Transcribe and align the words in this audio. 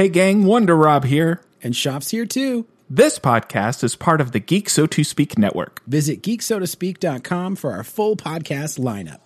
Hey 0.00 0.08
gang, 0.08 0.46
Wonder 0.46 0.74
Rob 0.74 1.04
here. 1.04 1.42
And 1.62 1.74
Schaff's 1.74 2.10
here 2.10 2.24
too. 2.24 2.66
This 2.88 3.18
podcast 3.18 3.84
is 3.84 3.96
part 3.96 4.22
of 4.22 4.32
the 4.32 4.40
Geek 4.40 4.70
So 4.70 4.86
To 4.86 5.04
Speak 5.04 5.36
network. 5.36 5.82
Visit 5.86 6.22
geeksotospeak.com 6.22 7.56
for 7.56 7.72
our 7.72 7.84
full 7.84 8.16
podcast 8.16 8.78
lineup. 8.78 9.20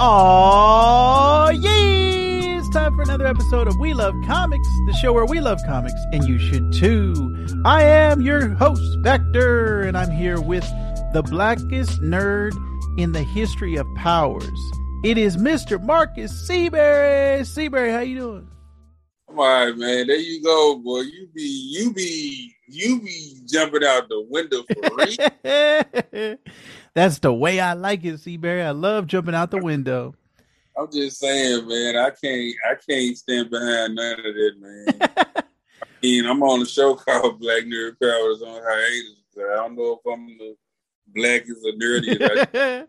Aww, 0.00 1.52
yay! 1.62 2.56
It's 2.56 2.70
time 2.70 2.96
for 2.96 3.02
another 3.02 3.26
episode 3.26 3.68
of 3.68 3.76
We 3.78 3.92
Love 3.92 4.14
Comics, 4.24 4.68
the 4.86 4.96
show 5.02 5.12
where 5.12 5.26
we 5.26 5.38
love 5.40 5.60
comics, 5.66 6.00
and 6.14 6.26
you 6.26 6.38
should 6.38 6.72
too. 6.72 7.12
I 7.66 7.82
am 7.82 8.22
your 8.22 8.54
host, 8.54 8.80
Vector, 9.00 9.82
and 9.82 9.98
I'm 9.98 10.10
here 10.10 10.40
with 10.40 10.66
the 11.12 11.22
blackest 11.22 12.00
nerd 12.00 12.54
in 12.96 13.12
the 13.12 13.22
history 13.22 13.76
of 13.76 13.86
powers. 13.96 14.79
It 15.02 15.16
is 15.16 15.38
Mr. 15.38 15.82
Marcus 15.82 16.46
Seabury. 16.46 17.42
Seabury, 17.46 17.90
how 17.90 18.00
you 18.00 18.18
doing? 18.18 18.48
I'm 19.30 19.38
all 19.38 19.46
right, 19.46 19.74
man. 19.74 20.08
There 20.08 20.18
you 20.18 20.42
go, 20.42 20.76
boy. 20.76 21.00
You 21.00 21.26
be 21.34 21.42
you 21.42 21.94
be 21.94 22.54
you 22.68 23.00
be 23.00 23.40
jumping 23.46 23.82
out 23.82 24.10
the 24.10 24.26
window 24.28 24.62
for 24.62 24.90
real. 24.96 26.36
That's 26.94 27.18
the 27.18 27.32
way 27.32 27.60
I 27.60 27.72
like 27.72 28.04
it, 28.04 28.18
Seabury. 28.18 28.62
I 28.62 28.72
love 28.72 29.06
jumping 29.06 29.34
out 29.34 29.50
the 29.50 29.56
window. 29.56 30.14
I'm 30.76 30.92
just 30.92 31.18
saying, 31.18 31.66
man. 31.66 31.96
I 31.96 32.10
can't 32.10 32.54
I 32.70 32.74
can't 32.74 33.16
stand 33.16 33.48
behind 33.48 33.94
none 33.94 34.18
of 34.18 34.34
that, 34.34 34.52
man. 34.60 35.10
I 35.16 35.42
mean, 36.02 36.26
I'm 36.26 36.42
on 36.42 36.60
a 36.60 36.66
show 36.66 36.94
called 36.94 37.40
Black 37.40 37.62
Nerd 37.62 37.98
Powers 38.02 38.42
on 38.42 38.60
hiatus. 38.62 39.16
I 39.34 39.54
don't 39.56 39.76
know 39.76 39.98
if 39.98 40.12
I'm 40.12 40.26
the 40.36 40.56
blackest 41.14 41.64
or 41.64 41.72
nerdiest. 41.72 42.54
I, 42.54 42.86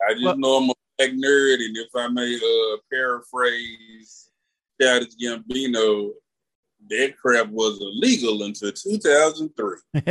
I 0.08 0.12
just 0.12 0.24
well, 0.24 0.38
know 0.38 0.56
I'm 0.58 0.70
a 0.70 0.74
nerd, 1.06 1.64
and 1.64 1.76
if 1.76 1.88
I 1.94 2.08
may 2.08 2.34
uh, 2.36 2.76
paraphrase 2.92 4.30
Childish 4.80 5.14
Gambino, 5.22 6.10
that 6.90 7.16
crap 7.16 7.48
was 7.48 7.80
illegal 7.80 8.42
until 8.42 8.72
2003. 8.72 9.76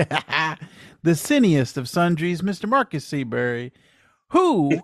the 1.03 1.15
siniest 1.15 1.77
of 1.77 1.89
sundries, 1.89 2.41
Mr. 2.41 2.67
Marcus 2.67 3.05
Seabury, 3.05 3.71
who 4.30 4.81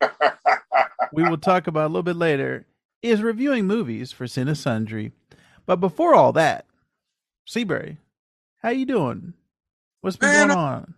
we 1.12 1.22
will 1.22 1.38
talk 1.38 1.66
about 1.66 1.86
a 1.86 1.88
little 1.88 2.02
bit 2.02 2.16
later, 2.16 2.66
is 3.02 3.22
reviewing 3.22 3.66
movies 3.66 4.12
for 4.12 4.26
Cine 4.26 4.54
Sundry. 4.56 5.12
But 5.66 5.76
before 5.76 6.14
all 6.14 6.32
that, 6.32 6.66
Seabury, 7.46 7.98
how 8.58 8.70
you 8.70 8.86
doing? 8.86 9.34
What's 10.00 10.16
been 10.16 10.30
Man, 10.30 10.48
going 10.48 10.58
on? 10.58 10.94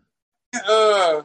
Uh, 0.55 1.23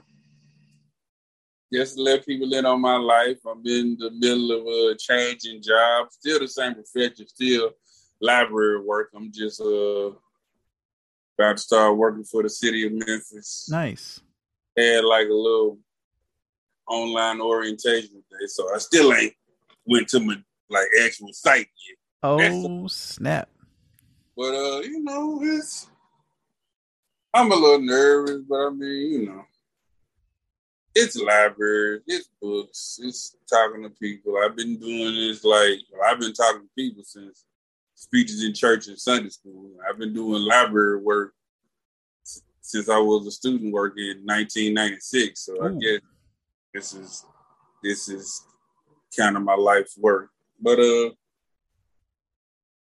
just 1.73 1.97
let 1.97 2.25
people 2.25 2.53
in 2.53 2.65
on 2.65 2.81
my 2.81 2.97
life. 2.97 3.37
I'm 3.45 3.65
in 3.65 3.97
the 3.99 4.11
middle 4.11 4.51
of 4.51 4.65
a 4.65 4.95
changing 4.97 5.61
job, 5.61 6.07
still 6.11 6.39
the 6.39 6.47
same 6.47 6.73
profession, 6.75 7.27
still 7.27 7.71
library 8.21 8.81
work. 8.81 9.11
I'm 9.15 9.31
just 9.31 9.61
uh 9.61 10.11
about 11.39 11.57
to 11.57 11.57
start 11.57 11.97
working 11.97 12.23
for 12.23 12.41
the 12.41 12.49
city 12.49 12.85
of 12.85 12.93
Memphis. 12.93 13.67
Nice. 13.69 14.21
Had 14.75 15.03
like 15.03 15.27
a 15.27 15.33
little 15.33 15.79
online 16.87 17.41
orientation 17.41 18.23
day, 18.31 18.47
so 18.47 18.73
I 18.73 18.79
still 18.79 19.13
ain't 19.13 19.33
went 19.85 20.07
to 20.09 20.19
my 20.19 20.35
like 20.69 20.87
actual 21.03 21.33
site 21.33 21.67
yet. 21.87 21.97
Oh 22.23 22.37
That's, 22.37 22.95
snap! 22.95 23.49
But 24.35 24.53
uh, 24.53 24.79
you 24.81 25.03
know, 25.03 25.39
it's 25.43 25.87
I'm 27.33 27.51
a 27.51 27.55
little 27.55 27.81
nervous, 27.81 28.41
but 28.47 28.55
I 28.55 28.69
mean, 28.69 29.11
you 29.11 29.25
know, 29.27 29.45
it's 30.97 31.15
library, 31.15 32.01
it's 32.07 32.29
books, 32.41 32.99
it's 33.03 33.37
talking 33.47 33.83
to 33.83 33.89
people. 33.89 34.35
I've 34.43 34.55
been 34.55 34.79
doing 34.79 35.13
this 35.13 35.43
like 35.43 35.79
I've 36.07 36.19
been 36.19 36.33
talking 36.33 36.61
to 36.61 36.69
people 36.75 37.03
since 37.03 37.45
speeches 37.93 38.43
in 38.43 38.53
church 38.53 38.87
and 38.87 38.99
Sunday 38.99 39.29
school. 39.29 39.71
I've 39.87 39.99
been 39.99 40.13
doing 40.13 40.41
library 40.41 41.01
work 41.01 41.33
since 42.61 42.89
I 42.89 42.97
was 42.97 43.27
a 43.27 43.31
student 43.31 43.71
working 43.71 44.05
in 44.05 44.25
1996. 44.25 45.39
So 45.39 45.53
Ooh. 45.53 45.67
I 45.67 45.79
guess 45.79 46.01
this 46.73 46.93
is 46.93 47.25
this 47.83 48.09
is 48.09 48.43
kind 49.15 49.37
of 49.37 49.43
my 49.43 49.55
life's 49.55 49.97
work. 49.99 50.31
But 50.59 50.79
uh, 50.79 51.11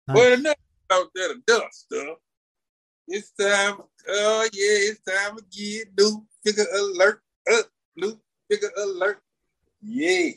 nice. 0.08 0.14
but 0.14 0.32
enough 0.40 0.56
about 0.90 1.08
that 1.16 1.42
dust 1.46 1.88
stuff. 1.92 2.18
It's 3.10 3.32
time. 3.32 3.76
Oh 4.08 4.44
yeah, 4.54 4.90
it's 4.90 5.02
time 5.02 5.36
to 5.36 5.44
get 5.52 5.90
new 5.98 6.26
figure 6.46 6.66
alert. 6.74 7.22
New 7.96 8.20
figure 8.50 8.72
alert. 8.78 9.20
Yeah. 9.82 10.32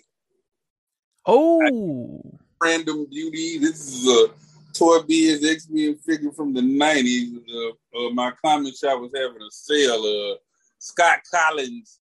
Oh. 1.27 2.23
Random 2.63 3.07
beauty. 3.11 3.59
This 3.59 3.87
is 3.87 4.09
a 4.09 4.29
Toy 4.73 5.03
Biz 5.03 5.45
X 5.45 5.69
Men 5.71 5.97
figure 5.97 6.33
from 6.33 6.53
the 6.53 6.61
90s. 6.61 7.37
Uh, 7.49 7.99
uh, 7.99 8.11
my 8.11 8.33
comic 8.45 8.77
shop 8.77 9.01
was 9.01 9.13
having 9.15 9.43
a 9.43 9.51
sale. 9.51 10.03
Uh, 10.03 10.37
Scott 10.79 11.21
Collins 11.33 12.01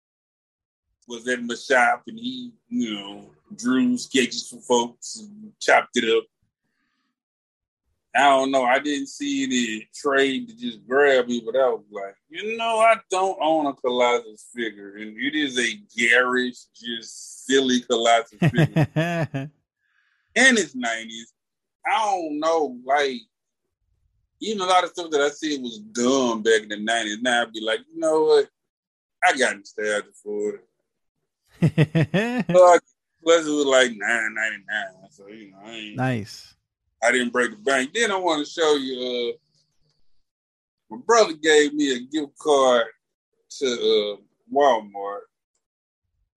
was 1.07 1.27
at 1.27 1.43
my 1.43 1.55
shop 1.55 2.03
and 2.07 2.19
he, 2.19 2.51
you 2.69 2.93
know, 2.93 3.29
drew 3.55 3.97
sketches 3.97 4.47
for 4.49 4.59
folks 4.61 5.19
and 5.19 5.51
chopped 5.59 5.95
it 5.95 6.17
up. 6.17 6.23
I 8.15 8.29
don't 8.29 8.51
know. 8.51 8.63
I 8.63 8.77
didn't 8.77 9.07
see 9.07 9.47
the 9.47 9.87
trade 9.95 10.47
to 10.47 10.55
just 10.55 10.85
grab 10.87 11.27
me, 11.27 11.41
but 11.43 11.55
I 11.55 11.67
was 11.69 11.83
like, 11.91 12.15
you 12.29 12.57
know, 12.57 12.79
I 12.79 12.97
don't 13.09 13.37
own 13.41 13.65
a 13.65 13.73
Colossus 13.73 14.45
figure, 14.55 14.97
and 14.97 15.17
it 15.17 15.35
is 15.35 15.57
a 15.57 15.79
garish, 15.97 16.65
just 16.75 17.45
silly 17.47 17.81
Colossus 17.81 18.37
figure. 18.39 18.87
and 18.95 19.49
it's 20.35 20.75
nineties. 20.75 21.33
I 21.85 22.05
don't 22.05 22.39
know, 22.39 22.77
like 22.85 23.21
even 24.41 24.61
a 24.61 24.65
lot 24.65 24.83
of 24.83 24.91
stuff 24.91 25.09
that 25.09 25.21
I 25.21 25.29
see 25.29 25.57
was 25.57 25.79
dumb 25.79 26.43
back 26.43 26.63
in 26.63 26.69
the 26.69 26.79
nineties. 26.79 27.21
Now 27.21 27.41
I'd 27.41 27.53
be 27.53 27.61
like, 27.61 27.79
you 27.91 27.99
know 27.99 28.23
what? 28.23 28.49
I 29.23 29.35
got 29.37 29.57
nostalgia 29.57 30.07
for 30.21 30.55
it. 30.55 30.67
plus 33.23 33.47
it 33.47 33.51
was 33.51 33.65
like 33.65 33.91
nine 33.95 34.33
ninety 34.35 34.63
nine. 34.69 35.09
So 35.09 35.27
you 35.27 35.51
know, 35.51 35.57
I 35.63 35.71
ain't, 35.71 35.95
nice. 35.95 36.55
I 37.03 37.11
didn't 37.11 37.33
break 37.33 37.51
the 37.51 37.57
bank. 37.57 37.91
Then 37.93 38.11
I 38.11 38.17
want 38.17 38.45
to 38.45 38.51
show 38.51 38.75
you. 38.75 39.33
Uh, 39.33 39.37
my 40.95 41.01
brother 41.05 41.33
gave 41.33 41.73
me 41.73 41.95
a 41.95 41.99
gift 41.99 42.37
card 42.37 42.85
to 43.59 43.65
uh, 43.65 44.21
Walmart. 44.53 45.21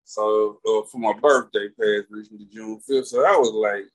So 0.03 0.59
uh, 0.65 0.83
for 0.91 0.99
my 0.99 1.13
birthday 1.13 1.67
past 1.69 2.07
recently 2.09 2.47
June 2.51 2.79
fifth. 2.79 3.07
So 3.07 3.25
I 3.25 3.37
was 3.37 3.51
like, 3.51 3.85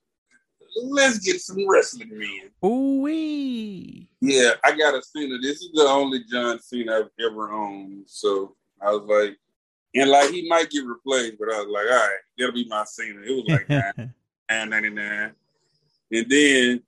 let's 0.84 1.18
get 1.18 1.40
some 1.40 1.68
wrestling 1.68 2.10
men. 2.16 2.50
Ooh 2.64 3.02
wee. 3.02 4.08
Yeah, 4.20 4.52
I 4.64 4.76
got 4.76 4.94
a 4.94 5.02
Cena. 5.02 5.38
This 5.38 5.62
is 5.62 5.70
the 5.72 5.82
only 5.82 6.22
John 6.30 6.60
Cena 6.60 6.98
I've 6.98 7.26
ever 7.26 7.50
owned. 7.50 8.04
So 8.06 8.56
I 8.80 8.90
was 8.90 9.02
like, 9.08 9.36
and 9.94 10.10
like 10.10 10.30
he 10.30 10.48
might 10.48 10.70
get 10.70 10.86
replaced, 10.86 11.38
but 11.38 11.52
I 11.52 11.58
was 11.58 11.68
like, 11.68 11.86
all 11.86 12.08
right, 12.08 12.18
that'll 12.38 12.54
be 12.54 12.68
my 12.68 12.84
Cena. 12.84 13.20
It 13.22 13.32
was 13.32 13.44
like 13.48 13.68
nine 14.50 14.70
ninety 14.70 14.90
nine. 14.90 15.32
And 16.12 16.28
then 16.28 16.82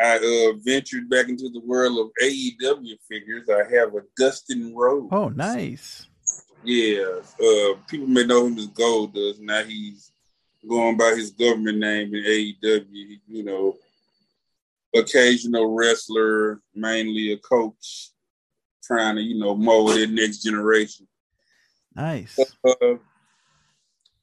I 0.00 0.16
uh, 0.16 0.58
ventured 0.64 1.10
back 1.10 1.28
into 1.28 1.48
the 1.50 1.60
world 1.60 1.98
of 1.98 2.10
AEW 2.22 2.96
figures. 3.08 3.48
I 3.50 3.64
have 3.74 3.94
a 3.94 4.02
Dustin 4.16 4.74
Rhodes. 4.74 5.08
Oh, 5.12 5.28
nice. 5.28 6.06
Yeah. 6.64 7.20
Uh, 7.40 7.74
people 7.88 8.06
may 8.06 8.24
know 8.24 8.46
him 8.46 8.56
as 8.58 8.68
Goldust. 8.68 9.40
Now 9.40 9.64
he's 9.64 10.12
going 10.68 10.96
by 10.96 11.10
his 11.16 11.32
government 11.32 11.78
name 11.78 12.14
in 12.14 12.24
AEW. 12.24 13.20
You 13.28 13.44
know, 13.44 13.76
occasional 14.94 15.74
wrestler, 15.74 16.60
mainly 16.74 17.32
a 17.32 17.38
coach, 17.38 18.10
trying 18.84 19.16
to 19.16 19.22
you 19.22 19.38
know 19.38 19.54
mold 19.54 19.96
the 19.96 20.06
next 20.06 20.42
generation. 20.42 21.06
Nice. 21.94 22.38
Uh, 22.38 22.96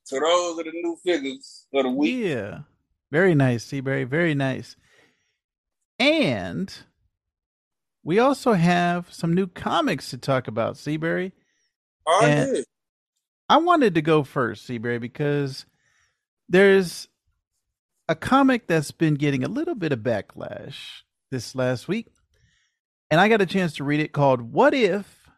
so 0.03 0.19
those 0.19 0.59
are 0.59 0.63
the 0.63 0.71
new 0.73 0.97
figures 1.03 1.67
for 1.71 1.83
the 1.83 1.89
week. 1.89 2.25
Yeah. 2.25 2.59
Very 3.11 3.35
nice, 3.35 3.63
Seabury. 3.63 4.03
Very 4.03 4.35
nice. 4.35 4.75
And 5.97 6.73
we 8.03 8.19
also 8.19 8.53
have 8.53 9.11
some 9.11 9.33
new 9.33 9.47
comics 9.47 10.11
to 10.11 10.17
talk 10.17 10.47
about, 10.47 10.77
Seabury. 10.77 11.33
Oh, 12.07 12.21
and 12.23 12.65
I 13.49 13.57
wanted 13.57 13.95
to 13.95 14.01
go 14.01 14.23
first, 14.23 14.65
Seabury, 14.65 14.99
because 14.99 15.65
there's 16.47 17.07
a 18.07 18.15
comic 18.15 18.67
that's 18.67 18.91
been 18.91 19.15
getting 19.15 19.43
a 19.43 19.49
little 19.49 19.75
bit 19.75 19.91
of 19.91 19.99
backlash 19.99 21.01
this 21.31 21.55
last 21.55 21.87
week. 21.87 22.07
And 23.11 23.19
I 23.19 23.27
got 23.27 23.41
a 23.41 23.45
chance 23.45 23.75
to 23.75 23.83
read 23.83 23.99
it 23.99 24.13
called 24.13 24.41
What 24.41 24.73
If 24.73 25.29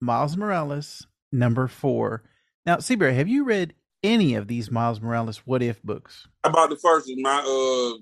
Miles 0.00 0.36
Morales 0.36 1.06
number 1.32 1.68
four. 1.68 2.22
Now, 2.66 2.78
Seabury, 2.78 3.14
have 3.14 3.28
you 3.28 3.44
read 3.44 3.74
any 4.04 4.34
of 4.34 4.46
these 4.46 4.70
Miles 4.70 5.00
Morales 5.00 5.38
What 5.38 5.62
If 5.62 5.82
books? 5.82 6.28
About 6.44 6.70
the 6.70 6.76
first 6.76 7.08
one, 7.08 7.22
my 7.22 7.38
uh 7.38 7.98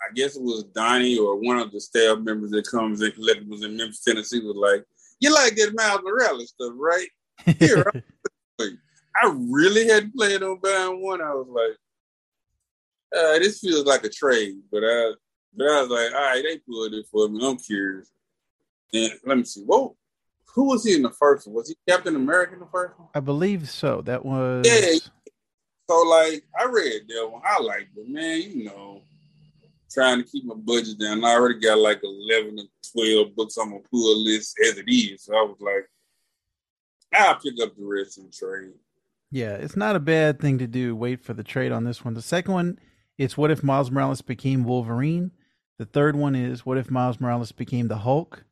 I 0.00 0.12
guess 0.14 0.36
it 0.36 0.42
was 0.42 0.62
Donnie 0.74 1.18
or 1.18 1.36
one 1.36 1.58
of 1.58 1.72
the 1.72 1.80
staff 1.80 2.18
members 2.18 2.52
that 2.52 2.70
comes 2.70 3.02
in 3.02 3.10
collected 3.10 3.48
was 3.48 3.64
in 3.64 3.76
Memphis, 3.76 4.04
Tennessee, 4.04 4.40
was 4.40 4.56
like, 4.56 4.84
You 5.18 5.34
like 5.34 5.56
that 5.56 5.74
Miles 5.74 6.02
Morales 6.04 6.50
stuff, 6.50 6.72
right? 6.76 7.08
Here, 7.58 7.84
I 8.60 9.34
really 9.50 9.88
had 9.88 10.12
planned 10.14 10.44
on 10.44 10.60
buying 10.62 11.02
one. 11.02 11.20
I 11.20 11.34
was 11.34 11.48
like, 11.48 11.76
uh, 13.20 13.38
this 13.38 13.58
feels 13.58 13.86
like 13.86 14.04
a 14.04 14.08
trade, 14.08 14.58
but 14.70 14.84
I, 14.84 15.12
but 15.56 15.66
I 15.66 15.82
was 15.82 15.90
like, 15.90 16.12
all 16.14 16.20
right, 16.20 16.44
they 16.46 16.58
pulled 16.58 16.92
it 16.94 17.06
for 17.10 17.28
me. 17.28 17.46
I'm 17.46 17.56
curious. 17.56 18.10
And 18.92 19.12
let 19.24 19.38
me 19.38 19.44
see. 19.44 19.62
Whoa, 19.62 19.96
who 20.54 20.64
was 20.64 20.84
he 20.84 20.94
in 20.94 21.02
the 21.02 21.10
first 21.10 21.46
one? 21.46 21.54
Was 21.56 21.68
he 21.68 21.76
Captain 21.88 22.16
America 22.16 22.54
in 22.54 22.60
the 22.60 22.66
first 22.66 22.98
one? 22.98 23.08
I 23.14 23.20
believe 23.20 23.68
so. 23.68 24.02
That 24.02 24.24
was 24.24 24.66
Yeah. 24.66 24.98
So 25.90 26.02
like, 26.02 26.44
I 26.58 26.64
read 26.64 27.02
that 27.08 27.28
one. 27.30 27.42
I 27.44 27.60
liked 27.62 27.96
it, 27.96 28.08
man. 28.08 28.42
You 28.42 28.64
know, 28.64 29.02
trying 29.90 30.22
to 30.22 30.28
keep 30.28 30.44
my 30.44 30.54
budget 30.54 30.98
down. 30.98 31.24
I 31.24 31.32
already 31.32 31.60
got 31.60 31.78
like 31.78 32.00
eleven 32.02 32.58
or 32.58 32.64
twelve 32.92 33.34
books 33.34 33.56
on 33.56 33.70
my 33.70 33.78
pull 33.90 34.24
list 34.24 34.56
as 34.66 34.76
it 34.78 34.88
is. 34.88 35.24
So 35.24 35.34
I 35.34 35.42
was 35.42 35.56
like, 35.60 35.88
I'll 37.14 37.36
pick 37.36 37.54
up 37.62 37.74
the 37.76 37.84
rest 37.84 38.18
in 38.18 38.24
the 38.24 38.30
trade. 38.30 38.72
Yeah, 39.30 39.54
it's 39.54 39.76
not 39.76 39.96
a 39.96 40.00
bad 40.00 40.40
thing 40.40 40.58
to 40.58 40.66
do. 40.66 40.96
Wait 40.96 41.22
for 41.22 41.34
the 41.34 41.44
trade 41.44 41.72
on 41.72 41.84
this 41.84 42.04
one. 42.04 42.14
The 42.14 42.22
second 42.22 42.54
one, 42.54 42.78
it's 43.16 43.36
what 43.36 43.50
if 43.50 43.62
Miles 43.62 43.90
Morales 43.90 44.22
became 44.22 44.64
Wolverine. 44.64 45.32
The 45.78 45.86
third 45.86 46.16
one 46.16 46.34
is 46.34 46.66
what 46.66 46.78
if 46.78 46.90
Miles 46.90 47.20
Morales 47.20 47.52
became 47.52 47.88
the 47.88 47.98
Hulk. 47.98 48.44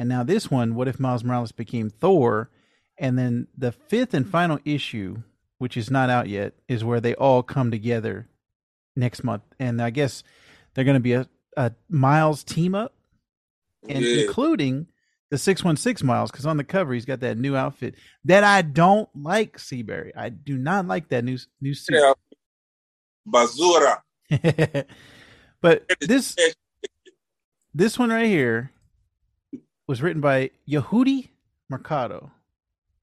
And 0.00 0.08
now 0.08 0.22
this 0.22 0.50
one, 0.50 0.74
what 0.74 0.88
if 0.88 0.98
Miles 0.98 1.22
Morales 1.22 1.52
became 1.52 1.90
Thor? 1.90 2.48
And 2.96 3.18
then 3.18 3.48
the 3.54 3.70
fifth 3.70 4.14
and 4.14 4.26
final 4.26 4.58
issue, 4.64 5.18
which 5.58 5.76
is 5.76 5.90
not 5.90 6.08
out 6.08 6.26
yet, 6.26 6.54
is 6.68 6.82
where 6.82 7.02
they 7.02 7.14
all 7.14 7.42
come 7.42 7.70
together 7.70 8.26
next 8.96 9.22
month. 9.22 9.42
And 9.58 9.82
I 9.82 9.90
guess 9.90 10.22
they're 10.72 10.86
going 10.86 10.94
to 10.94 11.00
be 11.00 11.12
a, 11.12 11.28
a 11.54 11.72
Miles 11.90 12.42
team 12.42 12.74
up, 12.74 12.94
and 13.90 14.02
Yeah. 14.02 14.22
including 14.22 14.86
the 15.28 15.36
616 15.36 16.06
Miles, 16.06 16.30
because 16.30 16.46
on 16.46 16.56
the 16.56 16.64
cover 16.64 16.94
he's 16.94 17.04
got 17.04 17.20
that 17.20 17.36
new 17.36 17.54
outfit 17.54 17.94
that 18.24 18.42
I 18.42 18.62
don't 18.62 19.10
like, 19.14 19.58
Seabury. 19.58 20.12
I 20.16 20.30
do 20.30 20.56
not 20.56 20.86
like 20.86 21.10
that 21.10 21.24
new 21.24 21.36
new 21.60 21.74
suit. 21.74 22.00
Yeah. 22.00 22.14
Bazura. 23.28 23.98
but 25.60 25.84
this 26.00 26.36
this 27.74 27.98
one 27.98 28.08
right 28.08 28.24
here 28.26 28.70
was 29.90 30.00
written 30.00 30.20
by 30.20 30.50
Yehudi 30.68 31.30
Mercado. 31.68 32.30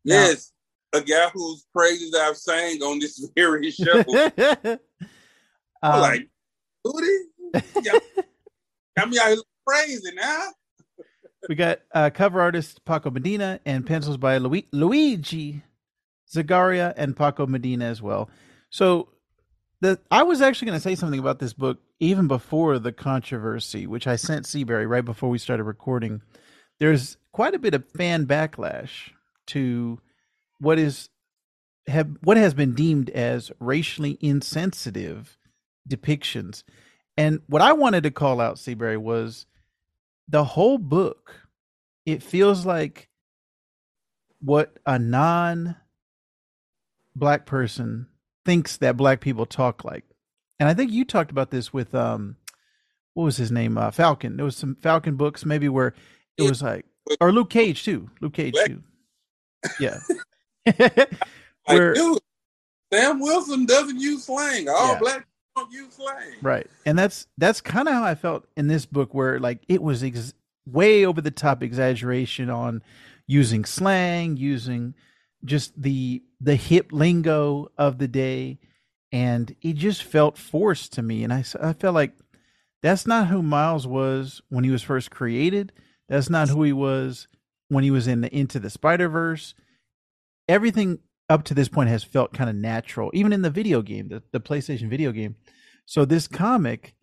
Yes. 0.06 0.54
A 0.94 1.02
guy 1.02 1.28
whose 1.34 1.66
praises 1.76 2.16
I've 2.16 2.38
sang 2.38 2.82
on 2.82 3.00
this 3.00 3.30
very 3.36 3.72
show. 3.72 4.04
I'm 4.08 4.80
Um, 5.84 6.00
like, 6.00 6.30
Booty? 6.86 7.18
Got 7.84 8.02
got 8.98 9.10
me 9.10 9.20
out 9.20 9.28
here 9.28 9.38
praising 9.68 10.16
now. 10.16 10.44
we 11.50 11.56
got 11.56 11.80
uh, 11.94 12.10
cover 12.10 12.40
artist 12.40 12.86
Paco 12.86 13.12
Medina 13.12 13.60
and 13.66 13.86
pencils 13.86 14.16
by 14.16 14.38
Lu- 14.38 14.64
Luigi 14.72 15.64
Zagaria 16.34 16.94
and 16.96 17.18
Paco 17.18 17.46
Medina 17.48 17.84
as 17.84 18.02
well. 18.02 18.30
So 18.70 19.10
the 19.82 20.00
I 20.10 20.24
was 20.24 20.42
actually 20.42 20.68
going 20.68 20.80
to 20.80 20.84
say 20.84 20.96
something 20.96 21.20
about 21.20 21.40
this 21.40 21.52
book 21.52 21.80
even 22.00 22.30
before 22.30 22.80
the 22.80 22.94
controversy, 22.94 23.88
which 23.88 24.08
I 24.08 24.16
sent 24.16 24.46
Seabury 24.46 24.86
right 24.88 25.04
before 25.04 25.30
we 25.30 25.38
started 25.38 25.64
recording. 25.66 26.22
There's 26.80 27.18
quite 27.32 27.56
a 27.56 27.60
bit 27.60 27.74
of 27.74 27.88
fan 27.90 28.26
backlash 28.26 29.12
to 29.48 30.00
what 30.60 30.80
is 30.80 31.10
have 31.88 32.10
what 32.22 32.38
has 32.38 32.54
been 32.54 32.74
deemed 32.74 33.10
as 33.12 33.52
racially 33.60 34.18
insensitive 34.22 35.38
depictions. 35.90 36.64
And 37.16 37.42
what 37.48 37.62
I 37.62 37.74
wanted 37.74 38.04
to 38.04 38.12
call 38.12 38.40
out, 38.40 38.60
Seabury, 38.60 38.98
was 38.98 39.46
the 40.28 40.44
whole 40.44 40.78
book. 40.78 41.42
It 42.06 42.22
feels 42.22 42.66
like 42.66 43.10
what 44.40 44.78
a 44.86 45.00
non 45.00 45.76
black 47.16 47.46
person 47.46 48.08
thinks 48.46 48.78
that 48.78 48.98
black 48.98 49.20
people 49.20 49.46
talk 49.46 49.84
like. 49.84 50.06
And 50.60 50.70
I 50.70 50.74
think 50.74 50.92
you 50.92 51.06
talked 51.06 51.32
about 51.32 51.52
this 51.52 51.74
with 51.74 51.96
um 51.96 52.38
what 53.14 53.24
was 53.24 53.38
his 53.38 53.52
name? 53.52 53.78
Uh, 53.80 53.90
Falcon. 53.90 54.38
There 54.38 54.46
was 54.46 54.56
some 54.56 54.76
Falcon 54.76 55.16
books 55.16 55.44
maybe 55.44 55.68
where 55.68 55.96
it 56.38 56.44
was 56.50 56.62
like 56.62 56.86
or 57.22 57.32
Luke 57.32 57.50
Cage 57.50 57.84
too. 57.84 58.10
Luke 58.22 58.34
Cage 58.34 58.54
Black- 58.54 58.68
too. 58.68 58.84
Yeah. 59.80 60.00
Where- 61.66 61.94
dude, 61.94 62.20
Sam 62.94 63.20
Wilson 63.20 63.66
doesn't 63.66 64.00
use 64.00 64.26
slang. 64.26 64.70
All 64.70 64.94
Yeah. 64.94 65.00
black 65.00 65.16
people 65.18 65.28
don't 65.56 65.72
use 65.72 65.94
slang. 65.94 66.34
Right. 66.42 66.68
And 66.86 66.98
that's 66.98 67.28
that's 67.38 67.62
kind 67.62 67.88
of 67.88 67.94
how 67.94 68.04
I 68.04 68.16
felt 68.16 68.46
in 68.56 68.68
this 68.68 68.86
book 68.86 69.14
where 69.14 69.40
like 69.40 69.64
it 69.68 69.82
was 69.82 70.04
ex- 70.04 70.34
way 70.66 71.06
over 71.06 71.22
the 71.22 71.32
top 71.32 71.64
exaggeration 71.64 72.50
on 72.50 72.82
using 73.28 73.66
slang, 73.66 74.38
using 74.38 74.94
just 75.44 75.80
the 75.82 76.24
the 76.42 76.56
hip 76.56 76.92
lingo 76.92 77.70
of 77.78 77.98
the 77.98 78.08
day 78.08 78.60
and 79.12 79.56
it 79.62 79.74
just 79.74 80.04
felt 80.04 80.38
forced 80.38 80.94
to 80.94 81.02
me 81.02 81.24
and 81.24 81.32
I 81.34 81.44
I 81.62 81.74
felt 81.74 81.94
like 81.96 82.14
that's 82.84 83.08
not 83.08 83.28
who 83.28 83.42
Miles 83.42 83.88
was 83.88 84.42
when 84.50 84.64
he 84.64 84.70
was 84.72 84.84
first 84.84 85.10
created. 85.12 85.72
That's 86.10 86.30
not 86.30 86.50
who 86.50 86.64
he 86.64 86.74
was 86.74 87.28
when 87.70 87.84
he 87.84 87.92
was 87.92 88.08
in 88.08 88.22
the 88.22 88.34
Into 88.36 88.60
the 88.60 88.70
Spider-Verse. 88.70 89.54
Everything 90.48 91.00
up 91.30 91.44
to 91.44 91.54
this 91.54 91.68
point 91.68 91.90
has 91.90 92.04
felt 92.04 92.34
kind 92.34 92.50
of 92.50 92.56
natural, 92.56 93.12
even 93.14 93.34
in 93.34 93.42
the 93.42 93.50
video 93.50 93.82
game, 93.82 94.08
the, 94.08 94.24
the 94.32 94.40
PlayStation 94.40 94.90
video 94.90 95.12
game. 95.12 95.36
So 95.86 96.06
this 96.06 96.28
comic, 96.28 96.96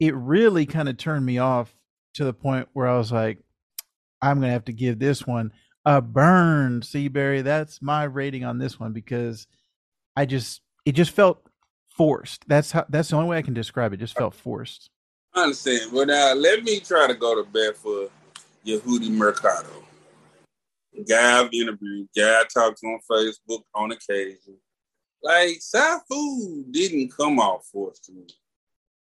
it 0.00 0.14
really 0.14 0.66
kind 0.66 0.88
of 0.88 0.96
turned 0.96 1.24
me 1.24 1.38
off 1.38 1.74
to 2.14 2.24
the 2.24 2.32
point 2.32 2.68
where 2.72 2.88
I 2.88 2.96
was 2.96 3.12
like, 3.12 3.38
I'm 4.20 4.40
gonna 4.40 4.52
have 4.52 4.64
to 4.66 4.72
give 4.72 4.98
this 4.98 5.26
one 5.26 5.52
a 5.84 6.00
burn, 6.00 6.82
Seabury. 6.82 7.42
That's 7.42 7.82
my 7.82 8.04
rating 8.04 8.44
on 8.44 8.58
this 8.58 8.78
one 8.78 8.92
because 8.92 9.46
I 10.16 10.26
just 10.26 10.60
it 10.84 10.92
just 10.92 11.10
felt 11.10 11.44
forced. 11.88 12.46
That's 12.48 12.72
how 12.72 12.84
that's 12.88 13.08
the 13.08 13.16
only 13.16 13.28
way 13.28 13.38
I 13.38 13.42
can 13.42 13.54
describe 13.54 13.92
it. 13.92 13.98
Just 13.98 14.16
felt 14.16 14.34
forced. 14.34 14.90
I 15.34 15.42
understand. 15.44 15.90
But 15.92 16.08
now 16.08 16.34
let 16.34 16.62
me 16.62 16.80
try 16.80 17.06
to 17.06 17.14
go 17.14 17.34
to 17.34 17.48
bed 17.50 17.76
for 17.76 18.08
Yehudi 18.66 19.10
Mercado. 19.10 19.68
Guy 21.08 21.40
I've 21.40 21.52
interviewed, 21.52 22.08
guy 22.16 22.40
I 22.40 22.44
talked 22.52 22.78
to 22.80 22.86
on 22.86 23.00
Facebook 23.10 23.62
on 23.74 23.92
occasion. 23.92 24.56
Like 25.22 25.56
Sci-Fu 25.56 26.64
didn't 26.70 27.16
come 27.16 27.38
off 27.38 27.66
forced 27.72 28.04
to 28.04 28.12
me. 28.12 28.26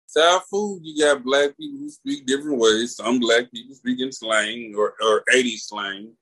Sci-Fu, 0.07 0.81
you 0.83 1.05
got 1.05 1.25
black 1.25 1.57
people 1.57 1.81
who 1.81 1.91
speak 1.91 2.27
different 2.27 2.59
ways. 2.59 2.97
Some 2.97 3.21
black 3.21 3.51
people 3.53 3.75
speak 3.75 4.01
in 4.01 4.13
slang 4.13 4.75
or, 4.77 4.95
or 5.01 5.25
80s 5.33 5.61
slang. 5.61 6.13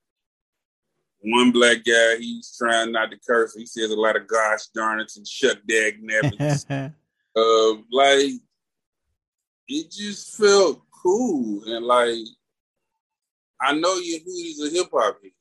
One 1.21 1.51
black 1.51 1.79
guy, 1.85 2.17
he's 2.19 2.55
trying 2.57 2.93
not 2.93 3.11
to 3.11 3.19
curse. 3.27 3.55
He 3.57 3.67
says 3.67 3.91
a 3.91 3.97
lot 3.97 4.17
of 4.17 4.27
gosh 4.27 4.67
darn 4.75 5.01
it 5.01 5.13
and 5.17 5.27
shuck 5.27 5.59
dag 5.67 6.01
nabbits. 6.03 6.67
uh, 7.37 7.83
like 7.91 8.41
it 9.69 9.91
just 9.91 10.37
felt 10.37 10.83
cool 10.91 11.63
and 11.67 11.85
like 11.85 12.19
I 13.61 13.75
know 13.75 13.97
Yehudi's 13.97 14.63
a 14.63 14.71
hip 14.71 14.89
hop 14.93 15.19
head. 15.23 15.33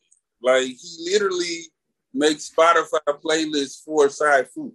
Like 0.42 0.68
he 0.68 1.12
literally 1.12 1.62
makes 2.14 2.50
Spotify 2.50 3.00
playlists 3.08 3.84
for 3.84 4.06
Sci-Fu. 4.06 4.74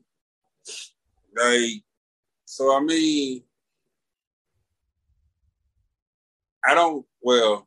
Like 1.36 1.82
so 2.44 2.76
I 2.76 2.80
mean 2.80 3.42
I 6.66 6.74
don't 6.74 7.06
well 7.20 7.66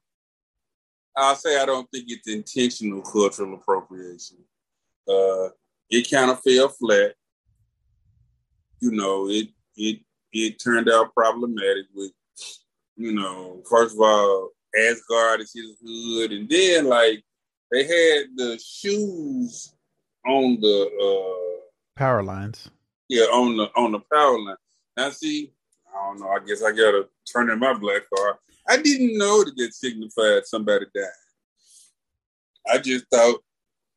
I'll 1.15 1.35
say 1.35 1.61
I 1.61 1.65
don't 1.65 1.89
think 1.91 2.05
it's 2.07 2.27
intentional 2.27 3.01
cultural 3.01 3.55
appropriation. 3.55 4.37
Uh 5.07 5.49
it 5.89 6.09
kind 6.09 6.31
of 6.31 6.41
fell 6.41 6.69
flat. 6.69 7.13
You 8.79 8.91
know, 8.91 9.29
it 9.29 9.49
it 9.75 10.01
it 10.31 10.59
turned 10.59 10.89
out 10.89 11.13
problematic 11.13 11.85
with, 11.93 12.11
you 12.97 13.13
know, 13.13 13.61
first 13.69 13.95
of 13.95 14.01
all, 14.01 14.49
Asgard 14.77 15.41
is 15.41 15.53
his 15.53 15.75
hood, 15.83 16.31
and 16.31 16.49
then 16.49 16.85
like 16.85 17.23
they 17.71 17.83
had 17.83 18.27
the 18.35 18.59
shoes 18.63 19.73
on 20.25 20.59
the 20.61 20.89
uh 21.01 21.59
Power 21.95 22.23
lines. 22.23 22.69
yeah 23.09 23.25
on 23.25 23.55
the 23.57 23.69
on 23.75 23.91
the 23.91 23.99
power 24.11 24.39
line. 24.39 24.55
Now 24.97 25.09
see, 25.11 25.53
I 25.93 26.07
don't 26.07 26.19
know. 26.19 26.29
I 26.29 26.39
guess 26.45 26.63
I 26.63 26.71
gotta 26.71 27.07
turn 27.31 27.49
in 27.51 27.59
my 27.59 27.73
black 27.73 28.03
car. 28.15 28.39
I 28.67 28.77
didn't 28.77 29.17
know 29.17 29.43
that 29.43 29.53
that 29.57 29.73
signified 29.73 30.45
somebody 30.45 30.85
died. 30.95 31.03
I 32.67 32.77
just 32.77 33.05
thought 33.11 33.41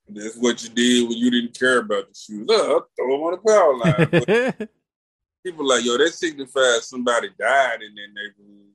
that's 0.08 0.36
what 0.36 0.62
you 0.62 0.68
did 0.70 1.08
when 1.08 1.18
you 1.18 1.30
didn't 1.30 1.58
care 1.58 1.78
about 1.78 2.08
the 2.08 2.14
shoes. 2.14 2.46
Oh, 2.50 2.84
throw 2.96 3.12
them 3.12 3.22
on 3.22 3.32
the 3.32 4.18
power 4.18 4.56
line. 4.58 4.68
People 5.44 5.66
like, 5.68 5.84
yo, 5.84 5.96
that 5.96 6.12
signifies 6.12 6.88
somebody 6.88 7.28
died 7.38 7.78
in 7.82 7.94
that 7.94 8.08
neighborhood. 8.14 8.72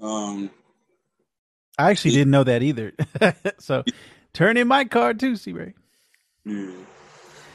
Um, 0.00 0.50
I 1.78 1.90
actually 1.90 2.12
didn't 2.12 2.30
know 2.30 2.44
that 2.44 2.62
either. 2.62 2.92
so 3.58 3.84
turn 4.32 4.56
in 4.56 4.68
my 4.68 4.84
card 4.84 5.18
too, 5.20 5.36
Seabury. 5.36 5.74
yeah. 6.44 6.70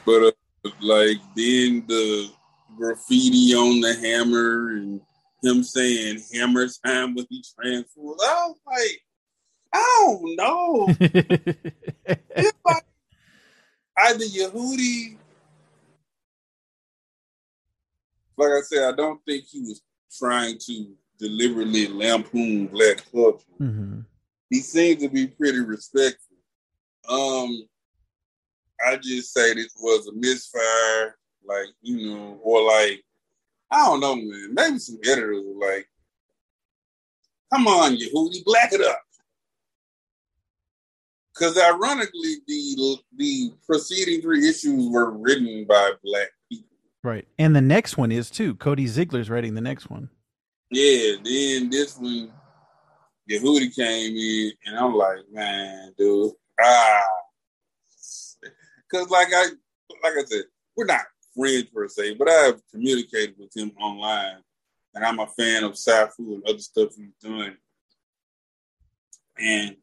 But 0.04 0.34
uh, 0.64 0.70
like 0.80 1.18
then 1.36 1.84
the 1.86 2.30
graffiti 2.76 3.54
on 3.54 3.80
the 3.80 3.94
hammer 3.94 4.70
and 4.70 5.00
him 5.42 5.62
saying 5.62 6.22
hammer 6.34 6.66
time 6.84 7.14
when 7.14 7.26
he 7.28 7.44
transformed. 7.60 8.20
I 8.22 8.48
was 8.48 8.56
like, 8.66 9.02
I 9.72 10.04
don't 10.06 10.36
know. 10.36 10.88
Like 12.64 12.84
either 13.96 14.24
Yehudi 14.24 15.18
like 18.38 18.52
I 18.52 18.60
said, 18.62 18.94
I 18.94 18.96
don't 18.96 19.20
think 19.26 19.44
he 19.44 19.60
was 19.60 19.82
trying 20.16 20.58
to 20.58 20.86
deliberately 21.18 21.88
lampoon 21.88 22.66
black 22.68 23.04
culture. 23.10 23.44
Mm-hmm. 23.60 24.00
He 24.50 24.60
seemed 24.60 25.00
to 25.00 25.08
be 25.08 25.26
pretty 25.26 25.60
respectful. 25.60 26.36
Um, 27.08 27.68
I 28.86 28.96
just 28.96 29.32
say 29.32 29.54
this 29.54 29.74
was 29.78 30.06
a 30.06 30.12
misfire, 30.12 31.16
like 31.44 31.68
you 31.82 32.10
know, 32.10 32.38
or 32.42 32.62
like 32.62 33.02
I 33.70 33.84
don't 33.84 34.00
know, 34.00 34.16
man. 34.16 34.54
Maybe 34.54 34.78
some 34.78 34.98
editors 35.04 35.44
were 35.44 35.66
like, 35.66 35.88
"Come 37.52 37.66
on, 37.66 37.96
Yehudi, 37.96 38.44
black 38.44 38.72
it 38.72 38.80
up." 38.80 39.00
Because 41.34 41.58
ironically, 41.58 42.36
the 42.46 42.96
the 43.16 43.52
preceding 43.66 44.22
three 44.22 44.48
issues 44.48 44.88
were 44.88 45.10
written 45.10 45.66
by 45.68 45.92
black 46.02 46.28
people. 46.50 46.68
Right, 47.02 47.26
and 47.38 47.54
the 47.54 47.60
next 47.60 47.96
one 47.96 48.10
is 48.10 48.30
too. 48.30 48.54
Cody 48.54 48.86
Ziglar's 48.86 49.30
writing 49.30 49.54
the 49.54 49.60
next 49.60 49.90
one. 49.90 50.10
Yeah, 50.70 51.16
then 51.24 51.70
this 51.70 51.96
one, 51.96 52.30
Yehudi 53.30 53.74
came 53.74 54.16
in, 54.16 54.52
and 54.66 54.78
I'm 54.78 54.94
like, 54.94 55.20
man, 55.32 55.94
dude, 55.96 56.32
ah, 56.60 57.02
because 58.90 59.08
like 59.10 59.28
I 59.34 59.44
like 60.02 60.12
I 60.18 60.24
said, 60.26 60.44
we're 60.76 60.84
not 60.84 61.06
friends 61.34 61.64
per 61.64 61.88
se, 61.88 62.14
but 62.14 62.28
I've 62.28 62.60
communicated 62.70 63.36
with 63.38 63.56
him 63.56 63.72
online, 63.80 64.42
and 64.94 65.04
I'm 65.04 65.20
a 65.20 65.26
fan 65.26 65.64
of 65.64 65.72
Sci-Fu 65.72 66.34
and 66.34 66.44
other 66.46 66.58
stuff 66.58 66.94
he's 66.96 67.14
doing, 67.20 67.56
and 69.38 69.76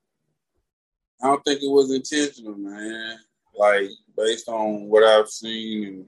I 1.22 1.28
don't 1.28 1.44
think 1.44 1.64
it 1.64 1.72
was 1.72 1.92
intentional, 1.92 2.56
man. 2.56 3.18
Like 3.58 3.90
based 4.16 4.50
on 4.50 4.88
what 4.88 5.04
I've 5.04 5.30
seen 5.30 5.88
and 5.88 6.06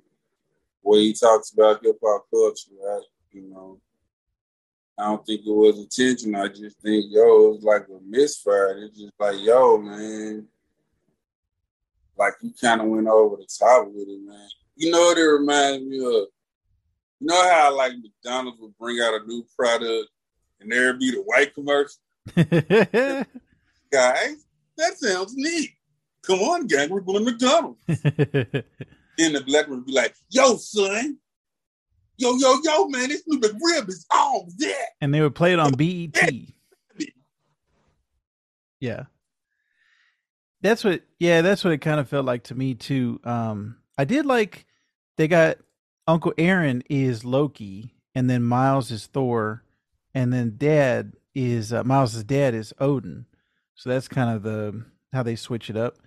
what 0.81 1.00
he 1.00 1.13
talks 1.13 1.51
about 1.51 1.84
hip 1.84 1.98
hop 2.03 2.25
culture, 2.31 2.72
I, 2.88 3.01
you 3.31 3.41
know, 3.50 3.79
I 4.98 5.06
don't 5.06 5.25
think 5.25 5.42
it 5.42 5.54
was 5.54 5.77
intentional. 5.77 6.42
I 6.42 6.48
just 6.48 6.82
think, 6.82 7.06
yo, 7.10 7.46
it 7.46 7.51
was 7.51 7.63
like 7.63 7.84
a 7.84 8.00
misfire. 8.04 8.77
It's 8.84 9.00
just 9.00 9.13
like, 9.20 9.36
yo, 9.39 9.77
man, 9.77 10.48
like 12.18 12.34
you 12.42 12.51
kind 12.60 12.82
of 12.82 12.88
went 12.88 13.08
over 13.08 13.36
the 13.36 13.46
top 13.46 13.88
with 13.88 14.08
it, 14.08 14.22
man. 14.25 14.50
You 14.75 14.92
know 14.92 15.00
what 15.00 15.18
it 15.18 15.22
reminds 15.22 15.86
me 15.86 15.98
of? 15.98 16.27
You 17.20 17.27
know 17.27 17.50
how 17.50 17.75
like 17.75 17.94
McDonald's 18.01 18.60
would 18.60 18.77
bring 18.77 19.00
out 19.00 19.22
a 19.22 19.25
new 19.25 19.46
product 19.56 20.10
and 20.60 20.72
there'd 20.72 21.00
be 21.00 21.12
the 21.12 21.22
white 21.22 21.54
commercial? 21.54 22.00
Guys, 23.92 24.46
that 24.77 24.98
sounds 24.98 25.36
neat. 25.36 25.72
Come 26.24 26.39
on, 26.39 26.68
gang, 26.68 26.89
we're 26.89 27.01
going 27.01 27.24
to 27.24 27.32
McDonald's. 27.32 27.80
then 27.88 29.34
the 29.34 29.44
black 29.46 29.68
one 29.68 29.77
would 29.77 29.86
be 29.86 29.94
like, 29.94 30.16
yo, 30.30 30.58
son, 30.58 31.18
yo, 32.18 32.36
yo, 32.36 32.56
yo, 32.64 32.88
man, 32.88 33.10
this 33.10 33.24
new 33.28 33.40
McRib 33.40 33.90
is 33.90 34.06
all 34.12 34.48
that. 34.58 34.88
and 35.02 35.14
they 35.14 35.22
would 35.22 35.36
play 35.36 35.54
it 35.54 35.60
on 35.60 35.74
BET. 35.74 36.32
Yeah. 38.80 39.04
That's 40.62 40.84
what 40.84 41.02
yeah, 41.20 41.42
that's 41.42 41.64
what 41.64 41.74
it 41.74 41.82
kind 41.82 42.00
of 42.00 42.10
felt 42.10 42.26
like 42.26 42.44
to 42.46 42.56
me 42.56 42.74
too. 42.76 43.20
Um 43.24 43.78
I 43.98 44.06
did 44.06 44.26
like 44.26 44.66
they 45.18 45.28
got 45.28 45.58
Uncle 46.08 46.34
Aaron 46.38 46.84
is 46.90 47.26
Loki 47.26 47.94
and 48.16 48.30
then 48.30 48.44
Miles 48.44 48.92
is 48.92 49.08
Thor 49.08 49.64
and 50.14 50.32
then 50.34 50.56
dad 50.58 51.14
is 51.36 51.74
uh, 51.74 51.84
Miles's 51.84 52.24
dad 52.24 52.54
is 52.54 52.74
Odin. 52.80 53.26
So 53.76 53.90
that's 53.90 54.08
kind 54.08 54.36
of 54.36 54.44
the 54.44 54.84
how 55.14 55.24
they 55.24 55.36
switch 55.36 55.70
it 55.70 55.78
up. 55.78 55.98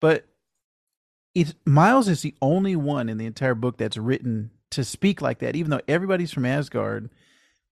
But 0.00 0.26
it's 1.34 1.54
Miles 1.66 2.08
is 2.08 2.22
the 2.22 2.34
only 2.40 2.76
one 2.76 3.08
in 3.08 3.18
the 3.18 3.26
entire 3.26 3.54
book 3.54 3.76
that's 3.76 3.96
written 3.96 4.50
to 4.70 4.84
speak 4.84 5.20
like 5.22 5.38
that 5.38 5.56
even 5.56 5.70
though 5.70 5.80
everybody's 5.88 6.32
from 6.32 6.44
Asgard. 6.44 7.10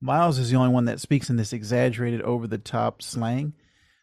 Miles 0.01 0.39
is 0.39 0.51
the 0.51 0.57
only 0.57 0.73
one 0.73 0.85
that 0.85 1.01
speaks 1.01 1.31
in 1.31 1.37
this 1.37 1.53
exaggerated 1.53 2.21
over 2.23 2.47
the 2.47 2.59
top 2.59 3.03
slang. 3.03 3.55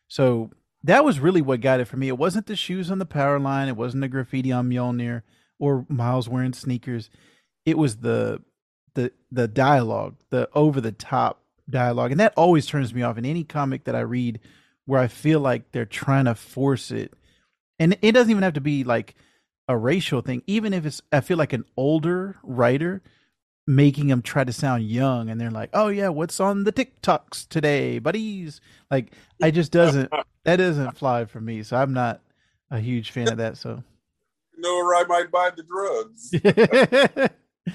So 0.08 0.52
that 0.84 1.06
was 1.06 1.20
really 1.20 1.42
what 1.42 1.62
got 1.62 1.80
it 1.80 1.86
for 1.86 1.98
me. 1.98 2.08
It 2.08 2.18
wasn't 2.18 2.48
the 2.48 2.56
shoes 2.56 2.92
on 2.92 3.00
the 3.00 3.06
power 3.06 3.40
line. 3.40 3.68
It 3.68 3.78
wasn't 3.78 4.02
the 4.02 4.08
graffiti 4.08 4.52
on 4.52 4.70
Mjolnir 4.70 5.22
or 5.60 5.86
Miles 5.90 6.28
wearing 6.28 6.54
sneakers. 6.54 7.10
It 7.66 7.78
was 7.78 7.98
the 7.98 8.42
the 8.96 9.12
the 9.32 9.48
dialogue, 9.48 10.18
the 10.30 10.50
over 10.54 10.82
the 10.82 10.92
top 10.92 11.42
dialogue, 11.70 12.12
and 12.12 12.20
that 12.20 12.34
always 12.36 12.66
turns 12.66 12.94
me 12.94 13.02
off 13.02 13.18
in 13.18 13.26
any 13.26 13.44
comic 13.44 13.86
that 13.86 13.96
I 13.96 14.02
read 14.02 14.40
where 14.86 15.00
I 15.00 15.08
feel 15.08 15.40
like 15.40 15.72
they're 15.72 15.86
trying 15.86 16.26
to 16.26 16.36
force 16.36 16.92
it. 16.92 17.14
And 17.80 17.98
it 18.02 18.12
doesn't 18.12 18.30
even 18.30 18.44
have 18.44 18.54
to 18.54 18.62
be 18.62 18.84
like 18.84 19.16
a 19.67 19.77
racial 19.77 20.22
thing. 20.22 20.43
Even 20.48 20.74
if 20.74 20.86
it's, 20.86 21.01
I 21.12 21.22
feel 21.22 21.38
like 21.38 21.53
an 21.53 21.65
older 21.77 22.38
writer 22.43 23.01
making 23.65 24.08
them 24.08 24.22
try 24.22 24.43
to 24.43 24.53
sound 24.53 24.84
young, 24.84 25.29
and 25.29 25.39
they're 25.39 25.51
like, 25.51 25.70
"Oh 25.74 25.88
yeah, 25.88 26.10
what's 26.10 26.39
on 26.39 26.63
the 26.63 26.72
TikToks 26.72 27.48
today, 27.48 28.00
buddies?" 28.00 28.62
Like, 28.91 29.13
I 29.41 29.51
just 29.51 29.72
doesn't 29.72 30.12
that 30.43 30.58
doesn't 30.58 30.98
fly 30.98 31.25
for 31.25 31.39
me. 31.39 31.63
So 31.63 31.77
I'm 31.77 31.93
not 31.93 32.22
a 32.70 32.79
huge 32.79 33.12
fan 33.12 33.29
of 33.29 33.38
that. 33.38 33.58
So 33.58 33.84
know 34.58 34.75
where 34.75 34.96
I 34.96 35.05
might 35.05 35.32
buy 35.32 35.51
the 35.55 35.63
drugs. 35.63 36.34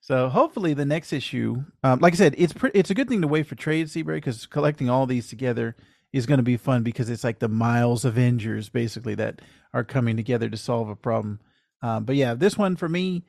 so 0.00 0.28
hopefully 0.28 0.74
the 0.74 0.84
next 0.84 1.12
issue, 1.12 1.64
um, 1.82 2.00
like 2.00 2.12
I 2.14 2.16
said, 2.16 2.34
it's 2.36 2.52
pretty. 2.52 2.78
It's 2.78 2.90
a 2.90 2.94
good 2.94 3.08
thing 3.08 3.22
to 3.22 3.28
wait 3.28 3.46
for 3.46 3.54
trade 3.54 3.90
Seabury 3.90 4.18
because 4.18 4.46
collecting 4.46 4.90
all 4.90 5.06
these 5.06 5.28
together 5.28 5.76
is 6.12 6.26
going 6.26 6.38
to 6.38 6.44
be 6.44 6.56
fun 6.56 6.82
because 6.82 7.08
it's 7.08 7.24
like 7.24 7.38
the 7.38 7.48
Miles 7.48 8.04
Avengers 8.04 8.68
basically 8.68 9.14
that 9.16 9.40
are 9.72 9.84
coming 9.84 10.16
together 10.16 10.48
to 10.48 10.56
solve 10.56 10.88
a 10.88 10.96
problem. 10.96 11.40
Um, 11.82 12.04
but 12.04 12.16
yeah, 12.16 12.34
this 12.34 12.58
one 12.58 12.76
for 12.76 12.88
me 12.88 13.22